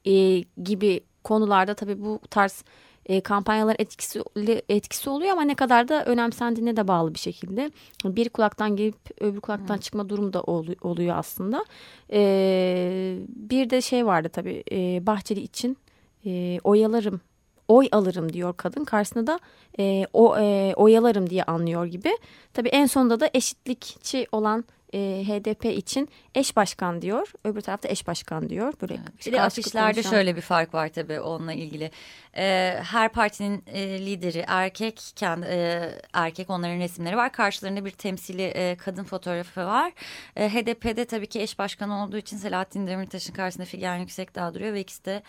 e, 0.06 0.40
gibi 0.64 1.02
konularda 1.24 1.74
tabii 1.74 2.02
bu 2.02 2.20
tarz 2.30 2.64
e, 3.06 3.22
kampanyalar 3.22 3.76
etkisi 3.80 4.24
etkisi 4.70 5.10
oluyor 5.10 5.32
ama 5.32 5.42
ne 5.42 5.56
kadar 5.56 5.88
da 5.88 6.06
önemsendiğine 6.06 6.78
de 6.78 6.88
bağlı 6.88 7.14
bir 7.14 7.20
şekilde 7.20 7.72
bir 8.06 8.30
kulaktan 8.30 8.76
gelip 8.76 9.22
öbür 9.22 9.40
kulaktan 9.42 9.78
çıkma 9.78 10.10
durumu 10.10 10.34
da 10.34 10.42
oluyor 10.82 11.18
aslında. 11.18 11.66
E, 12.14 13.18
bir 13.28 13.70
de 13.70 13.82
şey 13.82 14.06
vardı 14.06 14.30
tabii 14.30 14.64
e, 14.72 15.06
Bahçeli 15.06 15.42
için 15.42 15.78
e, 16.26 16.60
oyalarım 16.64 17.22
oy 17.68 17.88
alırım 17.92 18.34
diyor 18.34 18.54
kadın. 18.58 18.84
Karşısında 18.84 19.28
da 19.28 19.40
e, 19.80 20.06
o 20.14 20.38
e, 20.38 20.74
oyalarım 20.76 21.30
diye 21.30 21.44
anlıyor 21.44 21.86
gibi. 21.86 22.18
Tabii 22.54 22.70
en 22.70 22.86
sonunda 22.86 23.20
da 23.20 23.30
eşitlikçi 23.34 24.28
olan 24.32 24.66
e, 24.94 25.24
HDP 25.28 25.66
için 25.66 26.10
eş 26.36 26.56
başkan 26.56 27.02
diyor. 27.02 27.32
Öbür 27.44 27.62
tarafta 27.62 27.90
eş 27.90 28.08
başkan 28.08 28.50
diyor. 28.50 28.74
Böyle 28.82 28.94
evet. 28.94 29.28
Bir 29.28 29.32
de 29.32 29.42
afişlerde 29.42 29.94
konuşan... 29.94 30.10
şöyle 30.10 30.36
bir 30.36 30.42
fark 30.42 30.74
var 30.74 30.90
tabii 30.90 31.20
onunla 31.20 31.54
ilgili. 31.54 31.92
E, 32.38 32.78
her 32.84 33.10
partinin 33.10 33.64
e, 33.68 34.06
lideri 34.06 34.44
erkek, 34.48 35.02
kendi 35.16 35.46
e, 35.46 35.92
erkek 36.14 36.50
onların 36.50 36.80
resimleri 36.80 37.18
var. 37.18 37.32
Karşılarında 37.32 37.86
bir 37.86 37.92
temsili 37.92 38.44
e, 38.44 38.76
kadın 38.76 39.04
fotoğrafı 39.04 39.66
var. 39.66 39.92
E, 40.36 40.50
HDP'de 40.50 41.06
tabii 41.06 41.28
ki 41.28 41.42
eş 41.42 41.60
başkan 41.60 41.90
olduğu 41.90 42.18
için 42.18 42.38
Selahattin 42.38 42.88
Demirtaş'ın 42.88 43.34
karşısında 43.34 43.66
Figen 43.66 43.98
Yüksekdağ 43.98 44.54
duruyor 44.54 44.74
ve 44.74 44.80
ikisi 44.80 45.06
de 45.06 45.24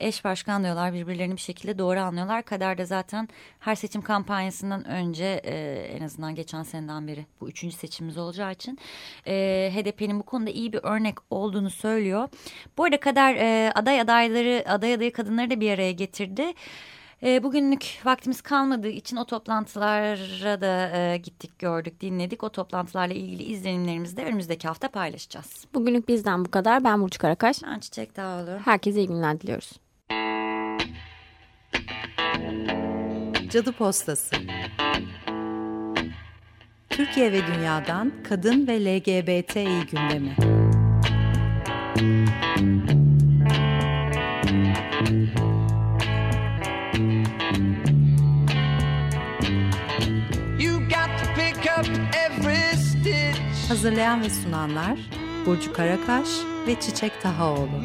eş 0.00 0.24
başkan 0.24 0.64
diyorlar 0.64 0.92
birbirlerini 0.92 1.36
bir 1.36 1.40
şekilde 1.40 1.78
doğru 1.78 2.00
anlıyorlar. 2.00 2.42
Kader 2.42 2.78
de 2.78 2.86
zaten 2.86 3.28
her 3.58 3.74
seçim 3.74 4.02
kampanyasından 4.02 4.84
önce 4.84 5.40
e, 5.44 5.86
en 5.96 6.04
azından 6.04 6.34
geçen 6.34 6.62
seneden 6.62 7.06
beri 7.08 7.26
bu 7.40 7.48
üçüncü 7.48 7.76
seçimimiz 7.76 8.18
olacağı 8.18 8.52
için 8.52 8.78
e, 9.26 9.70
HDP'nin 9.74 10.18
bu 10.18 10.22
konuda 10.22 10.50
iyi 10.50 10.72
bir 10.72 10.80
örnek 10.82 11.14
olduğunu 11.30 11.70
söylüyor. 11.70 12.28
Bu 12.78 12.84
arada 12.84 13.00
Kader 13.00 13.34
e, 13.34 13.72
aday 13.74 14.00
adayları 14.00 14.64
aday 14.68 14.94
adayı 14.94 15.12
kadınları 15.12 15.50
da 15.50 15.60
bir 15.60 15.70
araya 15.70 15.92
getirdi. 15.92 16.52
E, 17.22 17.42
bugünlük 17.42 18.00
vaktimiz 18.04 18.40
kalmadığı 18.40 18.88
için 18.88 19.16
o 19.16 19.24
toplantılara 19.24 20.60
da 20.60 20.96
e, 20.96 21.16
gittik, 21.16 21.58
gördük, 21.58 22.00
dinledik. 22.00 22.44
O 22.44 22.48
toplantılarla 22.48 23.14
ilgili 23.14 23.42
izlenimlerimizi 23.42 24.16
de 24.16 24.24
önümüzdeki 24.24 24.68
hafta 24.68 24.88
paylaşacağız. 24.88 25.64
Bugünlük 25.74 26.08
bizden 26.08 26.44
bu 26.44 26.50
kadar. 26.50 26.84
Ben 26.84 27.02
Burcu 27.02 27.18
Karakaş. 27.18 27.62
Ben 27.62 27.78
Çiçek 27.78 28.16
Dağlı. 28.16 28.60
Herkese 28.64 28.98
iyi 28.98 29.08
günler 29.08 29.40
diliyoruz. 29.40 29.72
Cadı 33.50 33.72
Postası 33.72 34.36
Türkiye 36.90 37.32
ve 37.32 37.46
Dünya'dan 37.46 38.12
Kadın 38.28 38.66
ve 38.66 38.84
LGBTİ 38.84 39.86
gündemi. 39.90 40.36
Hazırlayan 53.68 54.22
ve 54.22 54.30
sunanlar 54.30 54.98
Burcu 55.46 55.72
Karakaş 55.72 56.28
ve 56.66 56.80
Çiçek 56.80 57.22
Tahaoğlu. 57.22 57.84